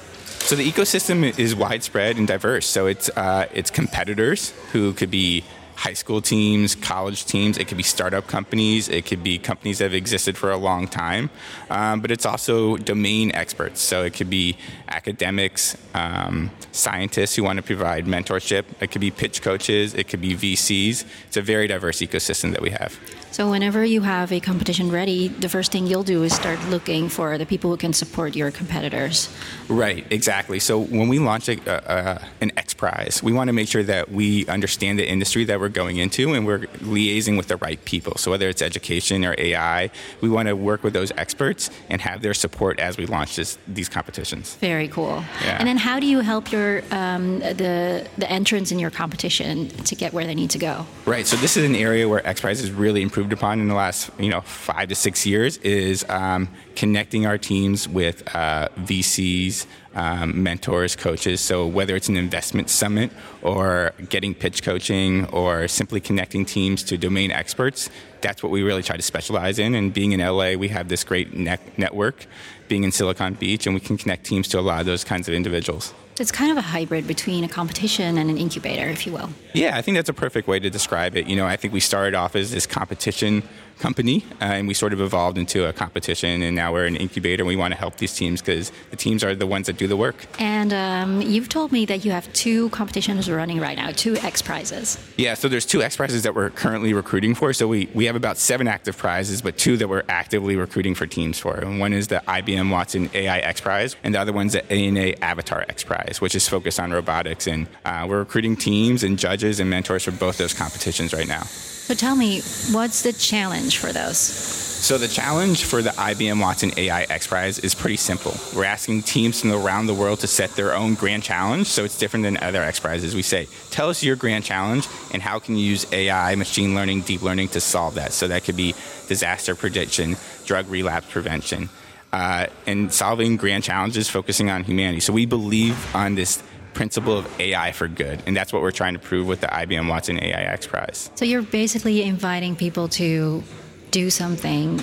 So 0.49 0.55
the 0.55 0.67
ecosystem 0.67 1.37
is 1.37 1.55
widespread 1.55 2.17
and 2.17 2.27
diverse. 2.27 2.65
So 2.65 2.87
it's 2.87 3.07
uh, 3.15 3.45
it's 3.53 3.69
competitors 3.69 4.49
who 4.71 4.93
could 4.93 5.11
be 5.11 5.43
high 5.79 5.93
school 5.93 6.21
teams, 6.21 6.75
college 6.75 7.23
teams. 7.23 7.57
It 7.57 7.69
could 7.69 7.77
be 7.77 7.83
startup 7.83 8.27
companies. 8.27 8.89
It 8.89 9.05
could 9.05 9.23
be 9.23 9.37
companies 9.37 9.77
that 9.77 9.85
have 9.85 9.93
existed 9.93 10.37
for 10.37 10.51
a 10.51 10.57
long 10.57 10.89
time. 10.89 11.29
Um, 11.69 12.01
but 12.01 12.11
it's 12.11 12.25
also 12.25 12.75
domain 12.75 13.31
experts. 13.33 13.79
So 13.79 14.03
it 14.03 14.13
could 14.13 14.29
be 14.29 14.57
academics, 14.89 15.77
um, 15.93 16.51
scientists 16.73 17.35
who 17.35 17.43
want 17.43 17.57
to 17.57 17.63
provide 17.63 18.07
mentorship. 18.07 18.65
It 18.81 18.91
could 18.91 18.99
be 18.99 19.09
pitch 19.09 19.41
coaches. 19.41 19.93
It 19.93 20.09
could 20.09 20.19
be 20.19 20.35
VCs. 20.35 21.05
It's 21.27 21.37
a 21.37 21.41
very 21.41 21.67
diverse 21.67 21.99
ecosystem 21.99 22.51
that 22.51 22.61
we 22.61 22.71
have. 22.71 22.99
So 23.31 23.49
whenever 23.49 23.85
you 23.85 24.01
have 24.01 24.31
a 24.31 24.39
competition 24.39 24.91
ready, 24.91 25.27
the 25.27 25.49
first 25.49 25.71
thing 25.71 25.85
you'll 25.85 26.03
do 26.03 26.23
is 26.23 26.33
start 26.33 26.59
looking 26.67 27.09
for 27.09 27.37
the 27.37 27.45
people 27.45 27.69
who 27.69 27.77
can 27.77 27.93
support 27.93 28.35
your 28.35 28.49
competitors. 28.49 29.29
Right, 29.67 30.05
exactly. 30.09 30.59
So 30.59 30.79
when 30.79 31.07
we 31.07 31.19
launch 31.19 31.47
a, 31.47 31.57
a, 31.67 32.27
an 32.41 32.51
X 32.57 32.73
Prize, 32.73 33.21
we 33.21 33.31
want 33.31 33.47
to 33.47 33.53
make 33.53 33.67
sure 33.67 33.83
that 33.83 34.11
we 34.11 34.47
understand 34.47 34.97
the 34.97 35.07
industry 35.07 35.45
that 35.45 35.59
we're 35.59 35.68
going 35.69 35.97
into 35.97 36.33
and 36.33 36.45
we're 36.45 36.59
liaising 36.59 37.37
with 37.37 37.47
the 37.47 37.57
right 37.57 37.83
people. 37.85 38.15
So 38.17 38.31
whether 38.31 38.49
it's 38.49 38.61
education 38.61 39.23
or 39.23 39.35
AI, 39.37 39.91
we 40.21 40.29
want 40.29 40.47
to 40.47 40.55
work 40.55 40.83
with 40.83 40.93
those 40.93 41.11
experts 41.17 41.69
and 41.89 42.01
have 42.01 42.21
their 42.21 42.33
support 42.33 42.79
as 42.79 42.97
we 42.97 43.05
launch 43.05 43.35
this, 43.35 43.57
these 43.67 43.89
competitions. 43.89 44.55
Very 44.55 44.87
cool. 44.87 45.23
Yeah. 45.43 45.57
And 45.59 45.67
then 45.67 45.77
how 45.77 45.99
do 45.99 46.07
you 46.07 46.19
help 46.19 46.51
your 46.51 46.83
um, 46.91 47.39
the 47.39 48.07
the 48.17 48.29
entrants 48.29 48.71
in 48.71 48.79
your 48.79 48.91
competition 48.91 49.69
to 49.69 49.95
get 49.95 50.13
where 50.13 50.25
they 50.25 50.35
need 50.35 50.49
to 50.51 50.59
go? 50.59 50.85
Right. 51.05 51.25
So 51.25 51.37
this 51.37 51.55
is 51.55 51.63
an 51.63 51.75
area 51.75 52.07
where 52.09 52.25
X 52.27 52.41
Prize 52.41 52.59
has 52.59 52.71
really 52.71 53.01
improved 53.01 53.19
improved 53.19 53.33
upon 53.33 53.59
in 53.59 53.67
the 53.67 53.75
last 53.75 54.09
you 54.17 54.29
know 54.29 54.41
five 54.41 54.89
to 54.89 54.95
six 54.95 55.25
years 55.25 55.57
is 55.57 56.05
um, 56.09 56.47
connecting 56.79 57.25
our 57.25 57.37
teams 57.37 57.89
with 57.89 58.23
uh, 58.33 58.69
VCs, 58.77 59.65
um, 59.95 60.41
mentors, 60.41 60.95
coaches. 60.95 61.41
So 61.41 61.67
whether 61.67 61.93
it's 61.93 62.07
an 62.07 62.15
investment 62.15 62.69
summit 62.69 63.11
or 63.41 63.91
getting 64.07 64.33
pitch 64.33 64.63
coaching 64.63 65.25
or 65.25 65.67
simply 65.67 65.99
connecting 65.99 66.45
teams 66.45 66.81
to 66.83 66.97
domain 66.97 67.31
experts, 67.31 67.89
that's 68.21 68.41
what 68.41 68.49
we 68.53 68.63
really 68.63 68.81
try 68.81 68.95
to 68.95 69.01
specialize 69.01 69.59
in. 69.59 69.75
And 69.75 69.93
being 69.93 70.13
in 70.13 70.21
LA, 70.21 70.53
we 70.53 70.69
have 70.69 70.87
this 70.87 71.03
great 71.03 71.33
ne- 71.33 71.57
network. 71.75 72.25
Being 72.69 72.83
in 72.83 72.91
Silicon 72.91 73.33
Beach, 73.33 73.65
and 73.65 73.73
we 73.73 73.81
can 73.81 73.97
connect 73.97 74.25
teams 74.27 74.47
to 74.49 74.59
a 74.59 74.61
lot 74.61 74.79
of 74.79 74.85
those 74.85 75.03
kinds 75.03 75.27
of 75.27 75.33
individuals. 75.33 75.85
So 76.19 76.21
it's 76.21 76.31
kind 76.31 76.51
of 76.51 76.57
a 76.57 76.61
hybrid 76.61 77.07
between 77.07 77.43
a 77.43 77.47
competition 77.47 78.19
and 78.19 78.29
an 78.29 78.37
incubator, 78.37 78.87
if 78.89 79.07
you 79.07 79.13
will. 79.13 79.31
Yeah, 79.53 79.75
I 79.75 79.81
think 79.81 79.95
that's 79.95 80.09
a 80.09 80.13
perfect 80.13 80.47
way 80.47 80.59
to 80.59 80.69
describe 80.69 81.15
it. 81.15 81.27
You 81.27 81.35
know, 81.35 81.47
I 81.47 81.55
think 81.55 81.73
we 81.73 81.79
started 81.79 82.13
off 82.13 82.35
as 82.35 82.51
this 82.51 82.67
competition 82.67 83.41
company, 83.79 84.25
uh, 84.41 84.45
and 84.45 84.67
we 84.67 84.73
sort 84.73 84.93
of 84.93 85.01
evolved 85.01 85.37
into 85.37 85.67
a 85.67 85.73
competition, 85.73 86.41
and 86.41 86.55
now 86.55 86.71
we're 86.71 86.85
an 86.85 86.95
incubator. 86.95 87.43
and 87.43 87.47
We 87.47 87.55
want 87.55 87.73
to 87.73 87.79
help 87.79 87.97
these 87.97 88.13
teams 88.13 88.41
because 88.41 88.71
the 88.91 88.95
teams 88.95 89.23
are 89.23 89.33
the 89.33 89.47
ones 89.47 89.67
that 89.67 89.77
do 89.77 89.87
the 89.87 89.97
work. 89.97 90.27
And 90.39 90.73
um, 90.73 91.21
you've 91.21 91.49
told 91.49 91.71
me 91.71 91.85
that 91.85 92.05
you 92.05 92.11
have 92.11 92.31
two 92.33 92.69
competitions 92.69 93.29
running 93.29 93.59
right 93.59 93.77
now, 93.77 93.91
two 93.91 94.15
X 94.17 94.41
prizes. 94.41 94.97
Yeah, 95.17 95.33
so 95.33 95.47
there's 95.47 95.65
two 95.65 95.81
X 95.81 95.97
prizes 95.97 96.23
that 96.23 96.35
we're 96.35 96.49
currently 96.51 96.93
recruiting 96.93 97.33
for. 97.33 97.53
So 97.53 97.67
we, 97.67 97.89
we 97.93 98.05
have 98.05 98.15
about 98.15 98.37
seven 98.37 98.67
active 98.67 98.97
prizes, 98.97 99.41
but 99.41 99.57
two 99.57 99.77
that 99.77 99.87
we're 99.87 100.03
actively 100.09 100.55
recruiting 100.55 100.93
for 100.95 101.07
teams 101.07 101.39
for. 101.39 101.55
And 101.55 101.79
one 101.79 101.93
is 101.93 102.07
the 102.07 102.21
IBM 102.27 102.71
Watson 102.71 103.09
AI 103.13 103.39
X 103.39 103.61
Prize, 103.61 103.95
and 104.03 104.13
the 104.13 104.19
other 104.19 104.33
one's 104.33 104.53
the 104.53 104.71
ANA 104.71 105.13
Avatar 105.21 105.65
X 105.67 105.83
Prize 105.83 106.19
which 106.19 106.35
is 106.35 106.47
focused 106.47 106.79
on 106.79 106.91
robotics. 106.91 107.47
And 107.47 107.67
uh, 107.85 108.05
we're 108.07 108.19
recruiting 108.19 108.55
teams 108.55 109.03
and 109.03 109.17
judges 109.17 109.59
and 109.59 109.69
mentors 109.69 110.03
for 110.03 110.11
both 110.11 110.37
those 110.37 110.53
competitions 110.53 111.13
right 111.13 111.27
now. 111.27 111.43
So 111.89 111.95
tell 111.95 112.15
me, 112.15 112.41
what's 112.69 113.01
the 113.01 113.13
challenge 113.13 113.79
for 113.79 113.91
those? 113.91 114.19
So 114.19 114.99
the 114.99 115.07
challenge 115.07 115.63
for 115.63 115.81
the 115.81 115.89
IBM 115.89 116.39
Watson 116.39 116.71
AI 116.77 117.01
X 117.05 117.25
Prize 117.25 117.57
is 117.57 117.73
pretty 117.73 117.95
simple. 117.95 118.35
We're 118.55 118.65
asking 118.65 119.01
teams 119.01 119.41
from 119.41 119.51
around 119.51 119.87
the 119.87 119.95
world 119.95 120.19
to 120.19 120.27
set 120.27 120.51
their 120.51 120.75
own 120.75 120.93
grand 120.93 121.23
challenge, 121.23 121.65
so 121.65 121.83
it's 121.83 121.97
different 121.97 122.25
than 122.25 122.37
other 122.43 122.61
X 122.61 122.79
Prizes. 122.79 123.15
We 123.15 123.23
say, 123.23 123.47
tell 123.71 123.89
us 123.89 124.03
your 124.03 124.15
grand 124.15 124.45
challenge 124.45 124.87
and 125.13 125.23
how 125.23 125.39
can 125.39 125.55
you 125.55 125.65
use 125.65 125.91
AI, 125.91 126.35
machine 126.35 126.75
learning, 126.75 127.01
deep 127.01 127.23
learning 127.23 127.47
to 127.49 127.59
solve 127.59 127.95
that. 127.95 128.13
So 128.13 128.27
that 128.27 128.43
could 128.43 128.55
be 128.55 128.75
disaster 129.07 129.55
prediction, 129.55 130.15
drug 130.45 130.69
relapse 130.69 131.09
prevention 131.09 131.69
uh, 132.13 132.47
and 132.65 132.93
solving 132.93 133.35
grand 133.35 133.63
challenges, 133.63 134.09
focusing 134.09 134.49
on 134.49 134.63
humanity. 134.63 134.99
So 134.99 135.13
we 135.13 135.25
believe 135.25 135.95
on 135.95 136.13
this 136.15 136.43
principle 136.79 137.17
of 137.17 137.41
AI 137.41 137.73
for 137.73 137.89
good, 137.89 138.23
and 138.25 138.37
that's 138.37 138.53
what 138.53 138.61
we're 138.61 138.71
trying 138.71 138.93
to 138.93 138.99
prove 138.99 139.27
with 139.27 139.41
the 139.41 139.47
IBM 139.47 139.89
Watson 139.89 140.17
AI 140.23 140.43
X 140.43 140.65
Prize. 140.65 141.11
So 141.15 141.25
you're 141.25 141.41
basically 141.41 142.03
inviting 142.03 142.55
people 142.55 142.87
to 142.87 143.43
do 143.91 144.09
something 144.09 144.79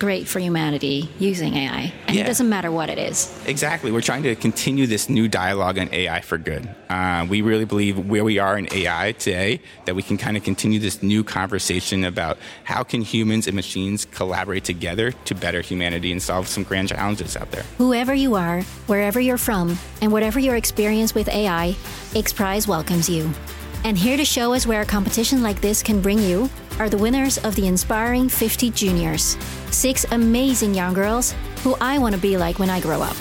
great 0.00 0.26
for 0.26 0.40
humanity 0.40 1.08
using 1.18 1.54
AI. 1.54 1.92
And 2.08 2.16
yeah. 2.16 2.24
it 2.24 2.26
doesn't 2.26 2.48
matter 2.48 2.72
what 2.72 2.88
it 2.88 2.98
is. 2.98 3.32
Exactly. 3.46 3.92
We're 3.92 4.00
trying 4.00 4.24
to 4.24 4.34
continue 4.34 4.86
this 4.86 5.08
new 5.08 5.28
dialogue 5.28 5.78
on 5.78 5.92
AI 5.92 6.22
for 6.22 6.38
good. 6.38 6.68
Uh, 6.88 7.26
we 7.28 7.42
really 7.42 7.66
believe 7.66 7.98
where 8.08 8.24
we 8.24 8.38
are 8.38 8.58
in 8.58 8.66
AI 8.72 9.12
today 9.12 9.60
that 9.84 9.94
we 9.94 10.02
can 10.02 10.16
kind 10.16 10.36
of 10.36 10.42
continue 10.42 10.80
this 10.80 11.02
new 11.02 11.22
conversation 11.22 12.02
about 12.04 12.38
how 12.64 12.82
can 12.82 13.02
humans 13.02 13.46
and 13.46 13.54
machines 13.54 14.06
collaborate 14.06 14.64
together 14.64 15.12
to 15.12 15.34
better 15.34 15.60
humanity 15.60 16.10
and 16.10 16.22
solve 16.22 16.48
some 16.48 16.64
grand 16.64 16.88
challenges 16.88 17.36
out 17.36 17.50
there. 17.50 17.62
Whoever 17.76 18.14
you 18.14 18.34
are, 18.34 18.62
wherever 18.86 19.20
you're 19.20 19.38
from, 19.38 19.78
and 20.00 20.10
whatever 20.10 20.40
your 20.40 20.56
experience 20.56 21.14
with 21.14 21.28
AI, 21.28 21.76
X 22.16 22.32
Prize 22.32 22.66
welcomes 22.66 23.08
you. 23.08 23.30
And 23.82 23.96
here 23.96 24.18
to 24.18 24.24
show 24.24 24.52
us 24.52 24.66
where 24.66 24.82
a 24.82 24.86
competition 24.86 25.42
like 25.42 25.60
this 25.60 25.82
can 25.82 26.02
bring 26.02 26.18
you 26.18 26.50
are 26.78 26.90
the 26.90 26.98
winners 26.98 27.38
of 27.38 27.54
the 27.56 27.66
Inspiring 27.66 28.28
50 28.28 28.70
Juniors. 28.70 29.38
Six 29.70 30.04
amazing 30.12 30.74
young 30.74 30.92
girls 30.92 31.34
who 31.62 31.76
I 31.80 31.98
want 31.98 32.14
to 32.14 32.20
be 32.20 32.36
like 32.36 32.58
when 32.58 32.68
I 32.68 32.80
grow 32.80 33.00
up. 33.00 33.16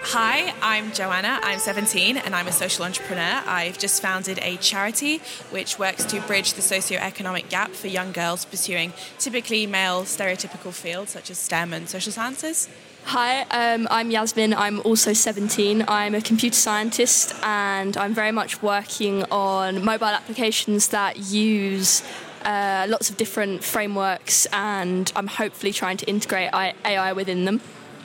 Hi, 0.00 0.54
I'm 0.62 0.92
Joanna. 0.92 1.38
I'm 1.42 1.58
17 1.58 2.16
and 2.16 2.34
I'm 2.34 2.46
a 2.46 2.52
social 2.52 2.86
entrepreneur. 2.86 3.42
I've 3.46 3.78
just 3.78 4.00
founded 4.00 4.38
a 4.40 4.56
charity 4.56 5.18
which 5.50 5.78
works 5.78 6.04
to 6.06 6.20
bridge 6.22 6.54
the 6.54 6.62
socio-economic 6.62 7.50
gap 7.50 7.72
for 7.72 7.88
young 7.88 8.12
girls 8.12 8.46
pursuing 8.46 8.94
typically 9.18 9.66
male 9.66 10.04
stereotypical 10.04 10.72
fields 10.72 11.10
such 11.10 11.30
as 11.30 11.38
STEM 11.38 11.74
and 11.74 11.88
social 11.88 12.12
sciences. 12.12 12.70
Hi, 13.04 13.42
um, 13.42 13.88
I'm 13.90 14.10
Yasmin. 14.10 14.52
I'm 14.52 14.80
also 14.80 15.12
17. 15.12 15.84
I'm 15.88 16.14
a 16.14 16.20
computer 16.20 16.56
scientist 16.56 17.34
and 17.42 17.96
I'm 17.96 18.12
very 18.14 18.32
much 18.32 18.62
working 18.62 19.24
on 19.30 19.84
mobile 19.84 20.06
applications 20.06 20.88
that 20.88 21.16
use 21.16 22.02
uh, 22.44 22.86
lots 22.88 23.08
of 23.08 23.16
different 23.16 23.64
frameworks 23.64 24.46
and 24.52 25.10
I'm 25.16 25.26
hopefully 25.26 25.72
trying 25.72 25.96
to 25.98 26.06
integrate 26.06 26.50
AI 26.52 27.12
within 27.12 27.44
them. 27.46 27.60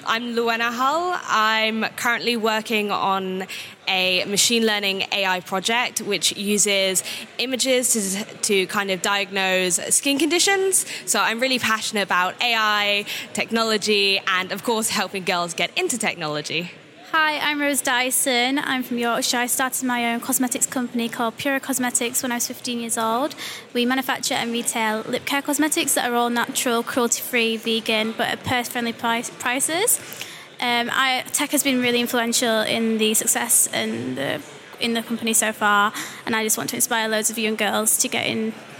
I'm 0.05 0.35
Luana 0.35 0.73
Hull. 0.73 1.17
I'm 1.23 1.83
currently 1.95 2.35
working 2.35 2.91
on 2.91 3.47
a 3.87 4.25
machine 4.25 4.65
learning 4.65 5.05
AI 5.13 5.39
project 5.39 6.01
which 6.01 6.35
uses 6.35 7.03
images 7.37 7.93
to, 7.93 8.25
to 8.37 8.67
kind 8.67 8.91
of 8.91 9.01
diagnose 9.01 9.75
skin 9.95 10.19
conditions. 10.19 10.85
So 11.05 11.19
I'm 11.19 11.39
really 11.39 11.59
passionate 11.59 12.03
about 12.03 12.41
AI, 12.41 13.05
technology, 13.33 14.19
and 14.27 14.51
of 14.51 14.63
course, 14.63 14.89
helping 14.89 15.23
girls 15.23 15.53
get 15.53 15.77
into 15.77 15.97
technology. 15.97 16.71
Hi, 17.15 17.37
I'm 17.37 17.61
Rose 17.61 17.79
Dyson. 17.79 18.57
I'm 18.57 18.81
from 18.81 18.97
Yorkshire. 18.97 19.37
I 19.37 19.45
started 19.45 19.85
my 19.85 20.11
own 20.11 20.19
cosmetics 20.19 20.65
company 20.65 21.07
called 21.07 21.37
Pura 21.37 21.59
Cosmetics 21.59 22.23
when 22.23 22.31
I 22.31 22.37
was 22.37 22.47
15 22.47 22.79
years 22.79 22.97
old. 22.97 23.35
We 23.71 23.85
manufacture 23.85 24.33
and 24.33 24.51
retail 24.51 25.01
lip 25.01 25.23
care 25.23 25.43
cosmetics 25.43 25.93
that 25.93 26.09
are 26.09 26.15
all 26.15 26.31
natural, 26.31 26.81
cruelty 26.81 27.21
free, 27.21 27.55
vegan, 27.55 28.15
but 28.17 28.29
at 28.29 28.43
purse 28.43 28.67
friendly 28.67 28.93
price- 28.93 29.29
prices. 29.29 29.99
Um, 30.59 30.89
I, 30.91 31.23
tech 31.31 31.51
has 31.51 31.63
been 31.63 31.81
really 31.81 31.99
influential 31.99 32.61
in 32.61 32.97
the 32.97 33.13
success 33.13 33.69
and 33.71 34.17
the, 34.17 34.41
in 34.79 34.95
the 34.95 35.03
company 35.03 35.33
so 35.33 35.53
far, 35.53 35.93
and 36.25 36.35
I 36.35 36.43
just 36.43 36.57
want 36.57 36.71
to 36.71 36.77
inspire 36.77 37.07
loads 37.07 37.29
of 37.29 37.37
young 37.37 37.57
girls 37.57 37.95
to 37.99 38.07
get 38.07 38.25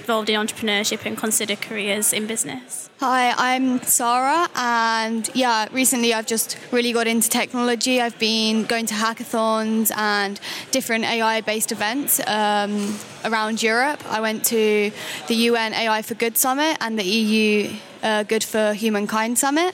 involved 0.04 0.30
in 0.30 0.38
entrepreneurship 0.38 1.06
and 1.06 1.18
consider 1.18 1.56
careers 1.56 2.12
in 2.12 2.28
business. 2.28 2.90
Hi, 3.00 3.34
I'm 3.38 3.82
Sarah, 3.84 4.50
and 4.54 5.30
yeah, 5.34 5.68
recently 5.72 6.14
I've 6.14 6.28
just 6.28 6.58
really 6.72 6.92
got 6.92 7.08
into 7.08 7.30
technology. 7.30 8.02
I've 8.02 8.20
been 8.20 8.66
going 8.66 8.86
to 8.88 8.94
hackathons 8.94 9.96
and 9.96 10.40
different 10.72 11.06
AI 11.06 11.40
based 11.42 11.72
events 11.72 12.20
um, 12.28 12.98
around 13.24 13.64
Europe. 13.64 14.02
I 14.10 14.20
went 14.20 14.44
to 14.46 14.92
the 15.28 15.36
UN 15.50 15.74
AI 15.74 16.02
for 16.02 16.16
Good 16.16 16.38
Summit 16.38 16.78
and 16.82 17.00
the 17.00 17.06
EU 17.06 17.74
uh, 18.04 18.24
Good 18.24 18.44
for 18.44 18.74
Humankind 18.74 19.40
Summit. 19.40 19.74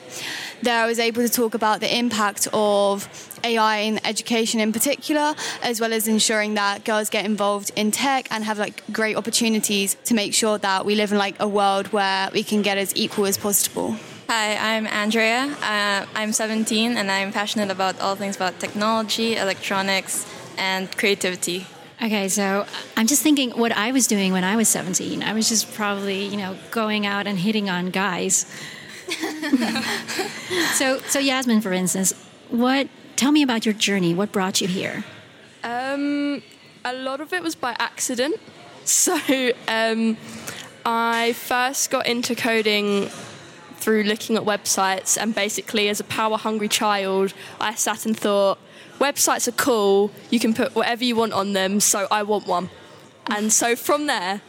There 0.62 0.80
I 0.80 0.86
was 0.86 1.00
able 1.00 1.22
to 1.22 1.28
talk 1.28 1.54
about 1.54 1.80
the 1.80 1.98
impact 1.98 2.46
of 2.52 3.08
AI 3.44 3.78
in 3.78 4.04
education 4.06 4.60
in 4.60 4.72
particular, 4.72 5.34
as 5.62 5.80
well 5.80 5.92
as 5.92 6.08
ensuring 6.08 6.54
that 6.54 6.84
girls 6.84 7.10
get 7.10 7.24
involved 7.24 7.70
in 7.76 7.90
tech 7.90 8.28
and 8.30 8.44
have 8.44 8.58
like 8.58 8.82
great 8.92 9.16
opportunities 9.16 9.96
to 10.04 10.14
make 10.14 10.34
sure 10.34 10.58
that 10.58 10.84
we 10.84 10.94
live 10.94 11.12
in 11.12 11.18
like 11.18 11.36
a 11.40 11.48
world 11.48 11.88
where 11.92 12.30
we 12.32 12.42
can 12.42 12.62
get 12.62 12.78
as 12.78 12.94
equal 12.96 13.26
as 13.26 13.36
possible. 13.38 13.96
Hi, 14.28 14.76
I'm 14.76 14.86
Andrea. 14.86 15.56
Uh, 15.60 16.06
I'm 16.14 16.32
17 16.32 16.96
and 16.96 17.10
I'm 17.10 17.32
passionate 17.32 17.70
about 17.70 18.00
all 18.00 18.14
things 18.14 18.36
about 18.36 18.60
technology, 18.60 19.36
electronics, 19.36 20.24
and 20.56 20.96
creativity. 20.96 21.66
Okay, 22.02 22.28
so 22.28 22.64
I'm 22.96 23.06
just 23.06 23.22
thinking 23.22 23.50
what 23.50 23.72
I 23.72 23.92
was 23.92 24.06
doing 24.06 24.32
when 24.32 24.44
I 24.44 24.56
was 24.56 24.68
17. 24.68 25.22
I 25.22 25.32
was 25.32 25.48
just 25.48 25.74
probably, 25.74 26.24
you 26.24 26.36
know, 26.36 26.56
going 26.70 27.06
out 27.06 27.26
and 27.26 27.38
hitting 27.38 27.68
on 27.68 27.90
guys. 27.90 28.46
so, 30.74 30.98
so 31.08 31.18
Yasmin, 31.18 31.60
for 31.60 31.72
instance, 31.72 32.12
what? 32.50 32.88
Tell 33.20 33.32
me 33.32 33.42
about 33.42 33.66
your 33.66 33.74
journey. 33.74 34.14
What 34.14 34.32
brought 34.32 34.62
you 34.62 34.66
here? 34.66 35.04
Um, 35.62 36.42
a 36.86 36.94
lot 36.94 37.20
of 37.20 37.34
it 37.34 37.42
was 37.42 37.54
by 37.54 37.76
accident. 37.78 38.40
So, 38.86 39.14
um, 39.68 40.16
I 40.86 41.34
first 41.34 41.90
got 41.90 42.06
into 42.06 42.34
coding 42.34 43.10
through 43.76 44.04
looking 44.04 44.36
at 44.36 44.42
websites, 44.42 45.20
and 45.20 45.34
basically, 45.34 45.90
as 45.90 46.00
a 46.00 46.04
power 46.04 46.38
hungry 46.38 46.66
child, 46.66 47.34
I 47.60 47.74
sat 47.74 48.06
and 48.06 48.16
thought, 48.16 48.58
websites 48.98 49.46
are 49.46 49.52
cool, 49.52 50.10
you 50.30 50.40
can 50.40 50.54
put 50.54 50.74
whatever 50.74 51.04
you 51.04 51.14
want 51.14 51.34
on 51.34 51.52
them, 51.52 51.78
so 51.78 52.08
I 52.10 52.22
want 52.22 52.46
one. 52.46 52.70
And 53.26 53.52
so 53.52 53.76
from 53.76 54.06
there, 54.06 54.40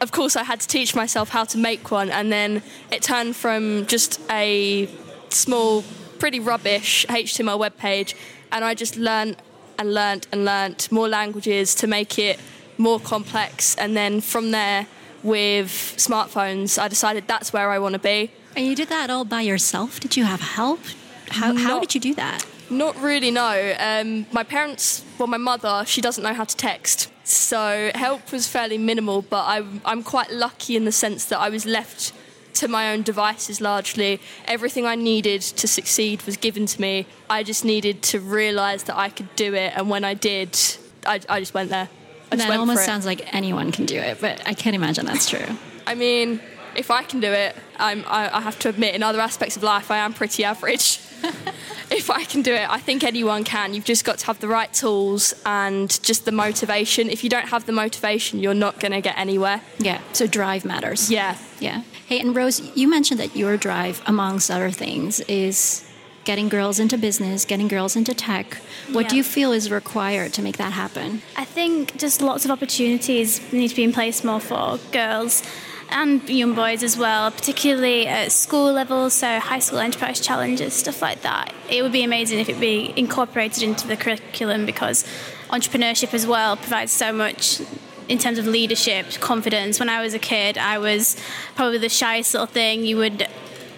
of 0.00 0.10
course, 0.10 0.34
I 0.34 0.42
had 0.42 0.58
to 0.60 0.66
teach 0.66 0.96
myself 0.96 1.28
how 1.28 1.44
to 1.44 1.56
make 1.56 1.92
one, 1.92 2.10
and 2.10 2.32
then 2.32 2.62
it 2.90 3.02
turned 3.02 3.36
from 3.36 3.86
just 3.86 4.20
a 4.28 4.88
small, 5.28 5.84
pretty 6.20 6.38
rubbish 6.38 7.04
HTML 7.08 7.58
web 7.58 7.76
page, 7.76 8.14
and 8.52 8.64
I 8.64 8.74
just 8.74 8.96
learned 8.96 9.36
and 9.78 9.92
learnt 9.92 10.28
and 10.30 10.44
learnt 10.44 10.92
more 10.92 11.08
languages 11.08 11.74
to 11.76 11.86
make 11.86 12.18
it 12.18 12.38
more 12.78 13.00
complex, 13.00 13.74
and 13.76 13.96
then 13.96 14.20
from 14.20 14.52
there, 14.52 14.86
with 15.22 15.70
smartphones, 15.96 16.78
I 16.78 16.88
decided 16.88 17.26
that's 17.26 17.52
where 17.52 17.70
I 17.70 17.78
want 17.78 17.94
to 17.94 17.98
be. 17.98 18.30
And 18.56 18.66
you 18.66 18.74
did 18.74 18.88
that 18.88 19.10
all 19.10 19.24
by 19.24 19.42
yourself? 19.42 20.00
Did 20.00 20.16
you 20.16 20.24
have 20.24 20.40
help? 20.40 20.80
How, 21.28 21.54
how 21.54 21.80
did 21.80 21.94
you 21.94 22.00
do 22.00 22.14
that? 22.14 22.44
Not 22.70 22.96
really, 23.00 23.30
no. 23.30 23.74
Um, 23.78 24.26
my 24.32 24.42
parents, 24.44 25.04
well, 25.18 25.28
my 25.28 25.36
mother, 25.36 25.84
she 25.86 26.00
doesn't 26.00 26.22
know 26.22 26.34
how 26.34 26.44
to 26.44 26.56
text. 26.56 27.10
So 27.24 27.90
help 27.94 28.32
was 28.32 28.48
fairly 28.48 28.78
minimal, 28.78 29.22
but 29.22 29.44
I'm, 29.46 29.80
I'm 29.84 30.02
quite 30.02 30.30
lucky 30.30 30.76
in 30.76 30.84
the 30.84 30.92
sense 30.92 31.24
that 31.26 31.38
I 31.38 31.48
was 31.48 31.66
left 31.66 32.12
to 32.54 32.68
my 32.68 32.92
own 32.92 33.02
devices 33.02 33.60
largely. 33.60 34.20
Everything 34.46 34.86
I 34.86 34.94
needed 34.94 35.40
to 35.42 35.68
succeed 35.68 36.22
was 36.22 36.36
given 36.36 36.66
to 36.66 36.80
me. 36.80 37.06
I 37.28 37.42
just 37.42 37.64
needed 37.64 38.02
to 38.02 38.20
realise 38.20 38.84
that 38.84 38.96
I 38.96 39.08
could 39.08 39.34
do 39.36 39.54
it, 39.54 39.72
and 39.76 39.88
when 39.88 40.04
I 40.04 40.14
did, 40.14 40.58
I, 41.06 41.20
I 41.28 41.40
just 41.40 41.54
went 41.54 41.70
there. 41.70 41.88
I 42.32 42.36
that 42.36 42.58
almost 42.58 42.84
sounds 42.84 43.06
like 43.06 43.34
anyone 43.34 43.72
can 43.72 43.86
do 43.86 43.98
it, 43.98 44.20
but 44.20 44.46
I 44.46 44.54
can't 44.54 44.76
imagine 44.76 45.04
that's 45.04 45.28
true. 45.28 45.46
I 45.86 45.94
mean, 45.94 46.40
if 46.76 46.90
I 46.90 47.02
can 47.02 47.20
do 47.20 47.32
it, 47.32 47.56
I'm, 47.76 48.04
I, 48.06 48.36
I 48.36 48.40
have 48.40 48.58
to 48.60 48.68
admit, 48.68 48.94
in 48.94 49.02
other 49.02 49.20
aspects 49.20 49.56
of 49.56 49.62
life, 49.62 49.90
I 49.90 49.98
am 49.98 50.12
pretty 50.12 50.44
average. 50.44 51.00
if 51.90 52.10
I 52.10 52.24
can 52.24 52.42
do 52.42 52.54
it, 52.54 52.68
I 52.68 52.78
think 52.78 53.04
anyone 53.04 53.44
can. 53.44 53.74
You've 53.74 53.84
just 53.84 54.04
got 54.04 54.18
to 54.18 54.26
have 54.26 54.40
the 54.40 54.48
right 54.48 54.72
tools 54.72 55.34
and 55.44 56.02
just 56.02 56.24
the 56.24 56.32
motivation. 56.32 57.08
If 57.08 57.24
you 57.24 57.30
don't 57.30 57.48
have 57.48 57.66
the 57.66 57.72
motivation, 57.72 58.38
you're 58.40 58.54
not 58.54 58.80
going 58.80 58.92
to 58.92 59.00
get 59.00 59.18
anywhere. 59.18 59.60
Yeah, 59.78 60.00
so 60.12 60.26
drive 60.26 60.64
matters. 60.64 61.10
Yeah. 61.10 61.36
Yeah. 61.58 61.82
Hey, 62.06 62.20
and 62.20 62.34
Rose, 62.34 62.60
you 62.76 62.88
mentioned 62.88 63.20
that 63.20 63.36
your 63.36 63.56
drive, 63.56 64.02
amongst 64.06 64.50
other 64.50 64.70
things, 64.70 65.20
is 65.20 65.86
getting 66.24 66.48
girls 66.48 66.78
into 66.78 66.98
business, 66.98 67.44
getting 67.44 67.68
girls 67.68 67.96
into 67.96 68.14
tech. 68.14 68.54
What 68.92 69.08
do 69.08 69.16
you 69.16 69.22
feel 69.22 69.52
is 69.52 69.70
required 69.70 70.32
to 70.34 70.42
make 70.42 70.56
that 70.58 70.72
happen? 70.72 71.22
I 71.36 71.44
think 71.44 71.96
just 71.96 72.20
lots 72.20 72.44
of 72.44 72.50
opportunities 72.50 73.52
need 73.52 73.68
to 73.68 73.76
be 73.76 73.84
in 73.84 73.92
place 73.92 74.22
more 74.22 74.40
for 74.40 74.78
girls 74.92 75.42
and 75.90 76.28
young 76.28 76.54
boys 76.54 76.82
as 76.82 76.96
well, 76.96 77.30
particularly 77.30 78.06
at 78.06 78.32
school 78.32 78.72
level, 78.72 79.10
so 79.10 79.38
high 79.38 79.58
school 79.58 79.78
enterprise 79.78 80.20
challenges, 80.20 80.74
stuff 80.74 81.02
like 81.02 81.22
that. 81.22 81.52
It 81.68 81.82
would 81.82 81.92
be 81.92 82.04
amazing 82.04 82.38
if 82.38 82.48
it 82.48 82.60
be 82.60 82.92
incorporated 82.96 83.62
into 83.62 83.86
the 83.86 83.96
curriculum 83.96 84.66
because 84.66 85.04
entrepreneurship 85.50 86.14
as 86.14 86.26
well 86.26 86.56
provides 86.56 86.92
so 86.92 87.12
much 87.12 87.60
in 88.08 88.18
terms 88.18 88.38
of 88.38 88.46
leadership, 88.46 89.06
confidence. 89.20 89.78
When 89.78 89.88
I 89.88 90.02
was 90.02 90.14
a 90.14 90.18
kid, 90.18 90.58
I 90.58 90.78
was 90.78 91.16
probably 91.54 91.78
the 91.78 91.88
shyest 91.88 92.34
little 92.34 92.46
thing 92.46 92.84
you 92.84 92.96
would 92.96 93.28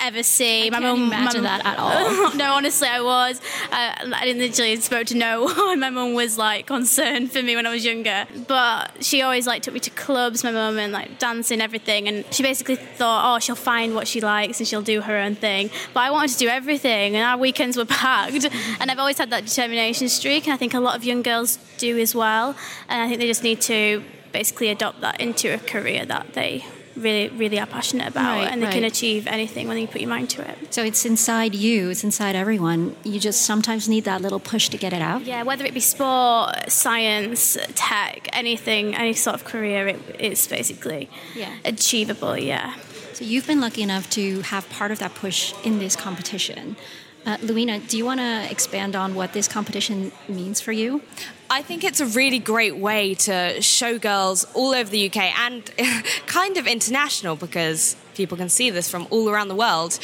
ever 0.02 0.22
see. 0.22 0.66
I 0.66 0.70
can't 0.70 0.98
imagine 0.98 1.44
that 1.44 1.64
at 1.64 1.78
all. 1.78 2.34
no, 2.34 2.54
honestly, 2.54 2.88
I 2.88 3.00
was. 3.00 3.40
Uh, 3.70 3.94
I 4.14 4.24
didn't 4.24 4.42
literally 4.42 4.76
spoke 4.76 5.06
to 5.08 5.16
no 5.16 5.44
one. 5.56 5.80
My 5.80 5.90
mum 5.90 6.14
was 6.14 6.38
like 6.38 6.66
concerned 6.66 7.32
for 7.32 7.42
me 7.42 7.56
when 7.56 7.66
I 7.66 7.70
was 7.70 7.84
younger, 7.84 8.26
but 8.46 9.04
she 9.04 9.22
always 9.22 9.46
like 9.46 9.62
took 9.62 9.74
me 9.74 9.80
to 9.80 9.90
clubs. 9.90 10.44
My 10.44 10.50
mum 10.50 10.78
and 10.78 10.92
like 10.92 11.18
dancing, 11.18 11.60
everything, 11.60 12.08
and 12.08 12.24
she 12.32 12.42
basically 12.42 12.76
thought, 12.76 13.34
oh, 13.34 13.38
she'll 13.38 13.54
find 13.54 13.94
what 13.94 14.08
she 14.08 14.20
likes 14.20 14.58
and 14.58 14.66
she'll 14.66 14.82
do 14.82 15.00
her 15.00 15.16
own 15.16 15.34
thing. 15.34 15.70
But 15.94 16.00
I 16.00 16.10
wanted 16.10 16.32
to 16.32 16.38
do 16.38 16.48
everything, 16.48 17.16
and 17.16 17.24
our 17.24 17.38
weekends 17.38 17.76
were 17.76 17.84
packed. 18.02 18.44
and 18.80 18.90
I've 18.90 18.98
always 18.98 19.18
had 19.18 19.30
that 19.30 19.44
determination 19.46 20.08
streak, 20.08 20.46
and 20.46 20.54
I 20.54 20.56
think 20.56 20.74
a 20.74 20.80
lot 20.80 20.96
of 20.96 21.04
young 21.04 21.22
girls 21.22 21.58
do 21.78 21.98
as 21.98 22.14
well. 22.14 22.56
And 22.88 23.02
I 23.02 23.08
think 23.08 23.20
they 23.20 23.26
just 23.26 23.42
need 23.42 23.60
to 23.62 24.02
basically 24.32 24.68
adopt 24.68 25.00
that 25.02 25.20
into 25.20 25.52
a 25.52 25.58
career 25.58 26.06
that 26.06 26.32
they 26.32 26.64
really, 26.96 27.28
really 27.30 27.58
are 27.58 27.66
passionate 27.66 28.08
about, 28.08 28.36
Right, 28.38 28.50
and 28.50 28.62
they 28.62 28.70
can 28.70 28.84
achieve 28.84 29.26
anything 29.26 29.68
when 29.68 29.78
you 29.78 29.86
put 29.86 30.00
your 30.00 30.10
mind 30.10 30.30
to 30.30 30.42
it. 30.48 30.72
So 30.74 30.82
it's 30.82 31.04
inside 31.04 31.54
you, 31.54 31.90
it's 31.90 32.04
inside 32.04 32.34
everyone. 32.34 32.96
You 33.04 33.18
just 33.18 33.42
sometimes 33.42 33.88
need 33.88 34.04
that 34.04 34.20
little 34.20 34.40
push 34.40 34.68
to 34.70 34.76
get 34.78 34.92
it 34.92 35.02
out. 35.02 35.22
Yeah, 35.24 35.42
whether 35.42 35.64
it 35.64 35.74
be 35.74 35.80
sport, 35.80 36.70
science, 36.70 37.56
tech, 37.74 38.28
anything, 38.32 38.94
any 38.94 39.14
sort 39.14 39.34
of 39.34 39.44
career, 39.44 39.88
it, 39.88 40.00
it's 40.18 40.46
basically 40.46 41.08
Yeah. 41.34 41.54
achievable. 41.64 42.36
Yeah. 42.38 42.74
So 43.14 43.24
you've 43.24 43.46
been 43.46 43.60
lucky 43.60 43.82
enough 43.82 44.08
to 44.10 44.40
have 44.42 44.68
part 44.70 44.90
of 44.90 44.98
that 45.00 45.14
push 45.14 45.52
in 45.64 45.78
this 45.78 45.96
competition. 45.96 46.76
Uh, 47.24 47.36
Luina, 47.36 47.86
do 47.88 47.96
you 47.96 48.04
want 48.04 48.18
to 48.20 48.50
expand 48.50 48.96
on 48.96 49.14
what 49.14 49.32
this 49.32 49.46
competition 49.46 50.10
means 50.28 50.60
for 50.60 50.72
you? 50.72 51.02
I 51.52 51.60
think 51.60 51.84
it's 51.84 52.00
a 52.00 52.06
really 52.06 52.38
great 52.38 52.78
way 52.78 53.12
to 53.28 53.60
show 53.60 53.98
girls 53.98 54.46
all 54.54 54.70
over 54.70 54.88
the 54.88 55.08
UK 55.08 55.38
and 55.38 55.70
kind 56.26 56.56
of 56.56 56.66
international 56.66 57.36
because 57.36 57.94
people 58.14 58.38
can 58.38 58.48
see 58.48 58.70
this 58.70 58.90
from 58.90 59.06
all 59.10 59.28
around 59.28 59.48
the 59.48 59.54
world. 59.54 59.98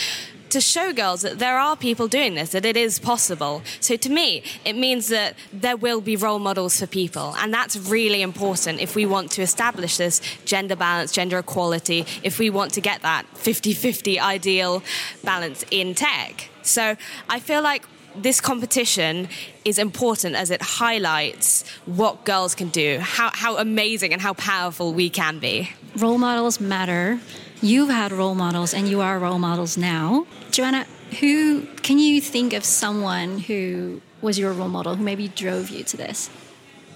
To 0.51 0.61
show 0.61 0.93
girls 0.93 1.23
that 1.23 1.39
there 1.39 1.59
are 1.59 1.75
people 1.75 2.07
doing 2.07 2.35
this, 2.35 2.51
that 2.51 2.67
it 2.67 2.77
is 2.77 2.99
possible. 2.99 3.63
So 3.81 3.97
to 3.97 4.11
me, 4.11 4.43
it 4.67 4.75
means 4.75 5.09
that 5.09 5.37
there 5.51 5.79
will 5.79 6.03
be 6.03 6.17
role 6.17 6.39
models 6.39 6.81
for 6.81 6.87
people. 6.87 7.35
And 7.39 7.53
that's 7.53 7.79
really 7.79 8.21
important 8.21 8.79
if 8.81 8.95
we 8.95 9.07
want 9.07 9.31
to 9.33 9.43
establish 9.43 9.97
this 9.97 10.21
gender 10.45 10.77
balance, 10.77 11.13
gender 11.13 11.39
equality, 11.39 12.05
if 12.23 12.39
we 12.39 12.51
want 12.51 12.73
to 12.75 12.83
get 12.83 13.01
that 13.03 13.25
50 13.39 13.73
50 13.73 14.21
ideal 14.21 14.83
balance 15.25 15.65
in 15.71 15.95
tech. 15.95 16.51
So 16.61 16.95
I 17.31 17.41
feel 17.41 17.63
like 17.63 17.85
this 18.23 18.41
competition 18.41 19.29
is 19.65 19.79
important 19.79 20.37
as 20.37 20.51
it 20.51 20.63
highlights 20.63 21.65
what 21.87 22.25
girls 22.25 22.55
can 22.55 22.69
do, 22.69 22.99
how, 23.01 23.31
how 23.35 23.57
amazing 23.59 24.13
and 24.13 24.21
how 24.21 24.35
powerful 24.35 24.93
we 24.93 25.11
can 25.11 25.39
be. 25.39 25.71
Role 25.97 26.19
models 26.19 26.61
matter. 26.61 27.21
You've 27.61 27.91
had 27.91 28.13
role 28.13 28.35
models 28.35 28.75
and 28.75 28.89
you 28.89 29.01
are 29.01 29.19
role 29.19 29.39
models 29.39 29.77
now. 29.77 30.27
Joanna, 30.51 30.87
who 31.21 31.67
can 31.83 31.99
you 31.99 32.21
think 32.21 32.53
of 32.53 32.65
someone 32.65 33.39
who 33.39 34.01
was 34.21 34.39
your 34.39 34.53
role 34.53 34.69
model 34.69 34.97
who 34.97 35.05
maybe 35.05 35.29
drove 35.29 35.71
you 35.71 35.85
to 35.85 35.97
this? 35.97 36.31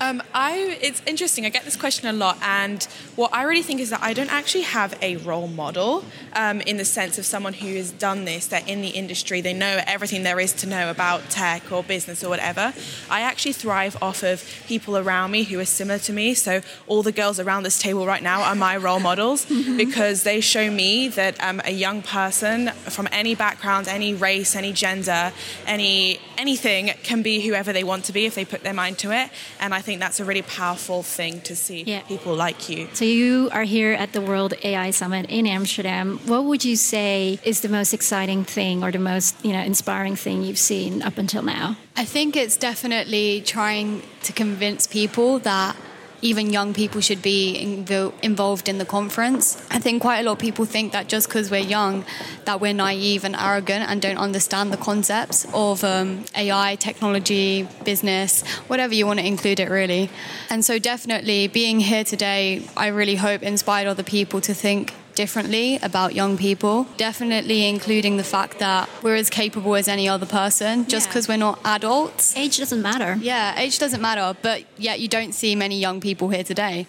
Um, 0.02 0.20
I 0.34 0.78
it's 0.82 1.00
interesting. 1.06 1.46
I 1.46 1.48
get 1.48 1.64
this 1.64 1.76
question 1.76 2.08
a 2.08 2.12
lot, 2.12 2.36
and 2.42 2.82
what 3.14 3.32
I 3.32 3.44
really 3.44 3.62
think 3.62 3.78
is 3.78 3.90
that 3.90 4.02
I 4.02 4.12
don't 4.14 4.32
actually 4.32 4.64
have 4.64 4.98
a 5.00 5.14
role 5.18 5.46
model 5.46 6.04
um, 6.32 6.60
in 6.62 6.76
the 6.76 6.84
sense 6.84 7.18
of 7.18 7.24
someone 7.24 7.52
who 7.52 7.76
has 7.76 7.92
done 7.92 8.24
this. 8.24 8.48
They're 8.48 8.64
in 8.66 8.82
the 8.82 8.88
industry. 8.88 9.40
They 9.40 9.52
know 9.52 9.80
everything 9.86 10.24
there 10.24 10.40
is 10.40 10.54
to 10.54 10.66
know 10.66 10.90
about 10.90 11.30
tech 11.30 11.70
or 11.70 11.84
business 11.84 12.24
or 12.24 12.28
whatever. 12.28 12.74
I 13.08 13.20
actually 13.20 13.52
thrive 13.52 13.96
off 14.02 14.24
of 14.24 14.42
people 14.66 14.98
around 14.98 15.30
me 15.30 15.44
who 15.44 15.60
are 15.60 15.64
similar 15.64 16.00
to 16.00 16.12
me. 16.12 16.34
So 16.34 16.62
all 16.88 17.04
the 17.04 17.12
girls 17.12 17.38
around 17.38 17.62
this 17.62 17.78
table 17.78 18.04
right 18.04 18.24
now 18.24 18.42
are 18.42 18.56
my 18.56 18.76
role 18.76 18.98
models 18.98 19.46
mm-hmm. 19.46 19.76
because 19.84 20.24
they 20.24 20.40
show 20.40 20.68
me 20.68 21.06
that 21.08 21.40
um, 21.40 21.60
a 21.64 21.70
young 21.70 22.02
person 22.02 22.70
from 22.90 23.08
any 23.12 23.36
background, 23.36 23.86
any 23.86 24.14
race, 24.14 24.56
any 24.56 24.72
gender, 24.72 25.32
any 25.64 26.18
anything 26.38 26.90
can 27.04 27.22
be 27.22 27.40
whoever 27.40 27.72
they 27.72 27.84
want 27.84 28.04
to 28.04 28.12
be 28.12 28.26
if 28.26 28.34
they 28.34 28.44
put 28.44 28.64
their 28.64 28.74
mind 28.74 28.98
to 28.98 29.12
it. 29.12 29.30
And 29.60 29.72
I 29.72 29.80
think 29.80 29.91
think 29.92 30.00
that's 30.00 30.20
a 30.20 30.24
really 30.24 30.40
powerful 30.40 31.02
thing 31.02 31.42
to 31.42 31.54
see 31.54 31.82
yeah. 31.82 32.00
people 32.08 32.34
like 32.34 32.70
you. 32.70 32.88
So 32.94 33.04
you 33.04 33.50
are 33.52 33.64
here 33.64 33.92
at 33.92 34.14
the 34.14 34.22
World 34.22 34.54
AI 34.64 34.90
Summit 34.90 35.26
in 35.28 35.46
Amsterdam. 35.46 36.18
What 36.24 36.44
would 36.46 36.64
you 36.64 36.76
say 36.76 37.38
is 37.44 37.60
the 37.60 37.68
most 37.68 37.92
exciting 37.92 38.42
thing 38.42 38.82
or 38.82 38.90
the 38.90 38.98
most, 38.98 39.36
you 39.44 39.52
know, 39.52 39.60
inspiring 39.60 40.16
thing 40.16 40.44
you've 40.44 40.56
seen 40.56 41.02
up 41.02 41.18
until 41.18 41.42
now? 41.42 41.76
I 41.94 42.06
think 42.06 42.36
it's 42.36 42.56
definitely 42.56 43.42
trying 43.42 44.00
to 44.22 44.32
convince 44.32 44.86
people 44.86 45.38
that 45.40 45.76
even 46.22 46.52
young 46.52 46.72
people 46.72 47.00
should 47.00 47.20
be 47.20 47.58
invo- 47.60 48.12
involved 48.22 48.68
in 48.68 48.78
the 48.78 48.84
conference. 48.84 49.62
I 49.70 49.78
think 49.80 50.00
quite 50.00 50.20
a 50.20 50.22
lot 50.22 50.32
of 50.32 50.38
people 50.38 50.64
think 50.64 50.92
that 50.92 51.08
just 51.08 51.28
because 51.28 51.50
we're 51.50 51.58
young, 51.58 52.04
that 52.44 52.60
we're 52.60 52.72
naive 52.72 53.24
and 53.24 53.36
arrogant 53.36 53.90
and 53.90 54.00
don't 54.00 54.16
understand 54.16 54.72
the 54.72 54.76
concepts 54.76 55.46
of 55.52 55.82
um, 55.84 56.24
AI, 56.36 56.76
technology, 56.76 57.68
business, 57.84 58.46
whatever 58.68 58.94
you 58.94 59.04
want 59.04 59.18
to 59.18 59.26
include 59.26 59.58
it 59.60 59.68
really. 59.68 60.08
And 60.48 60.64
so 60.64 60.78
definitely 60.78 61.48
being 61.48 61.80
here 61.80 62.04
today, 62.04 62.68
I 62.76 62.86
really 62.86 63.16
hope 63.16 63.42
inspired 63.42 63.88
other 63.88 64.04
people 64.04 64.40
to 64.42 64.54
think 64.54 64.94
differently 65.14 65.78
about 65.82 66.14
young 66.14 66.36
people. 66.36 66.86
Definitely 66.96 67.68
including 67.68 68.16
the 68.16 68.24
fact 68.24 68.58
that 68.58 68.88
we're 69.02 69.16
as 69.16 69.30
capable 69.30 69.74
as 69.74 69.88
any 69.88 70.08
other 70.08 70.26
person 70.26 70.86
just 70.88 71.08
because 71.08 71.28
yeah. 71.28 71.34
we're 71.34 71.38
not 71.38 71.60
adults. 71.64 72.36
Age 72.36 72.58
doesn't 72.58 72.82
matter. 72.82 73.18
Yeah, 73.20 73.58
age 73.58 73.78
doesn't 73.78 74.00
matter, 74.00 74.36
but 74.42 74.64
yet 74.76 75.00
you 75.00 75.08
don't 75.08 75.32
see 75.32 75.54
many 75.54 75.78
young 75.78 76.00
people 76.00 76.28
here 76.28 76.44
today. 76.44 76.86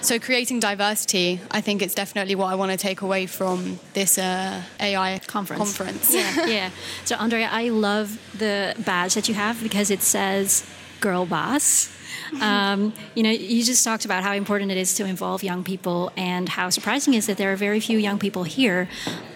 So 0.00 0.18
creating 0.20 0.60
diversity, 0.60 1.40
I 1.50 1.60
think 1.60 1.82
it's 1.82 1.94
definitely 1.94 2.36
what 2.36 2.46
I 2.46 2.54
want 2.54 2.70
to 2.70 2.76
take 2.76 3.00
away 3.00 3.26
from 3.26 3.80
this 3.94 4.16
uh, 4.16 4.62
AI 4.80 5.18
conference. 5.26 5.58
conference. 5.58 6.14
Yeah, 6.14 6.46
yeah. 6.58 6.70
So 7.04 7.16
Andrea, 7.16 7.48
I 7.50 7.70
love 7.70 8.20
the 8.38 8.74
badge 8.78 9.14
that 9.14 9.28
you 9.28 9.34
have 9.34 9.60
because 9.60 9.90
it 9.90 10.02
says 10.02 10.64
"Girl 11.00 11.26
Boss." 11.26 11.97
Um, 12.40 12.92
you 13.14 13.22
know, 13.22 13.30
you 13.30 13.62
just 13.64 13.84
talked 13.84 14.04
about 14.04 14.22
how 14.22 14.32
important 14.32 14.70
it 14.70 14.76
is 14.76 14.94
to 14.94 15.04
involve 15.04 15.42
young 15.42 15.64
people 15.64 16.12
and 16.16 16.48
how 16.48 16.70
surprising 16.70 17.14
it 17.14 17.18
is 17.18 17.26
that 17.26 17.36
there 17.36 17.52
are 17.52 17.56
very 17.56 17.80
few 17.80 17.98
young 17.98 18.18
people 18.18 18.44
here. 18.44 18.88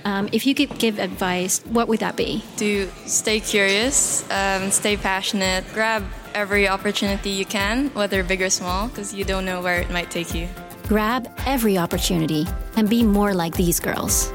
Um, 0.05 0.29
if 0.33 0.47
you 0.47 0.55
could 0.55 0.79
give 0.79 0.99
advice, 0.99 1.61
what 1.67 1.89
would 1.89 2.01
that 2.01 2.17
be? 2.17 2.45
To 2.59 2.89
stay 3.07 3.41
curious, 3.41 4.29
um, 4.31 4.71
stay 4.71 4.97
passionate, 4.97 5.65
grab 5.73 6.05
every 6.35 6.69
opportunity 6.69 7.31
you 7.31 7.45
can, 7.45 7.89
whether 7.91 8.23
big 8.23 8.43
or 8.43 8.51
small, 8.51 8.89
because 8.89 9.15
you 9.15 9.25
don't 9.25 9.45
know 9.45 9.61
where 9.61 9.81
it 9.81 9.91
might 9.91 10.11
take 10.11 10.35
you. 10.35 10.49
Grab 10.89 11.29
every 11.47 11.79
opportunity 11.79 12.47
and 12.77 12.89
be 12.89 13.03
more 13.03 13.35
like 13.35 13.57
these 13.57 13.81
girls. 13.81 14.33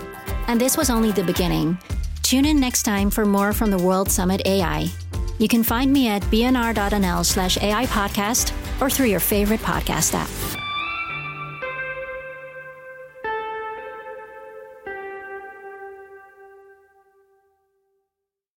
And 0.48 0.60
this 0.60 0.78
was 0.78 0.90
only 0.90 1.12
the 1.12 1.24
beginning. 1.24 1.78
Tune 2.24 2.46
in 2.46 2.60
next 2.60 2.84
time 2.84 3.10
for 3.10 3.26
more 3.26 3.54
from 3.54 3.72
the 3.72 3.78
World 3.78 4.10
Summit 4.10 4.42
AI. 4.46 4.90
You 5.38 5.48
can 5.48 5.64
find 5.64 5.92
me 5.92 6.08
at 6.08 6.22
bnr.nl 6.24 7.26
slash 7.26 7.58
AI 7.58 7.86
podcast 7.88 8.54
or 8.82 8.90
through 8.90 9.08
your 9.08 9.20
favorite 9.20 9.62
podcast 9.62 10.14
app. 10.14 10.67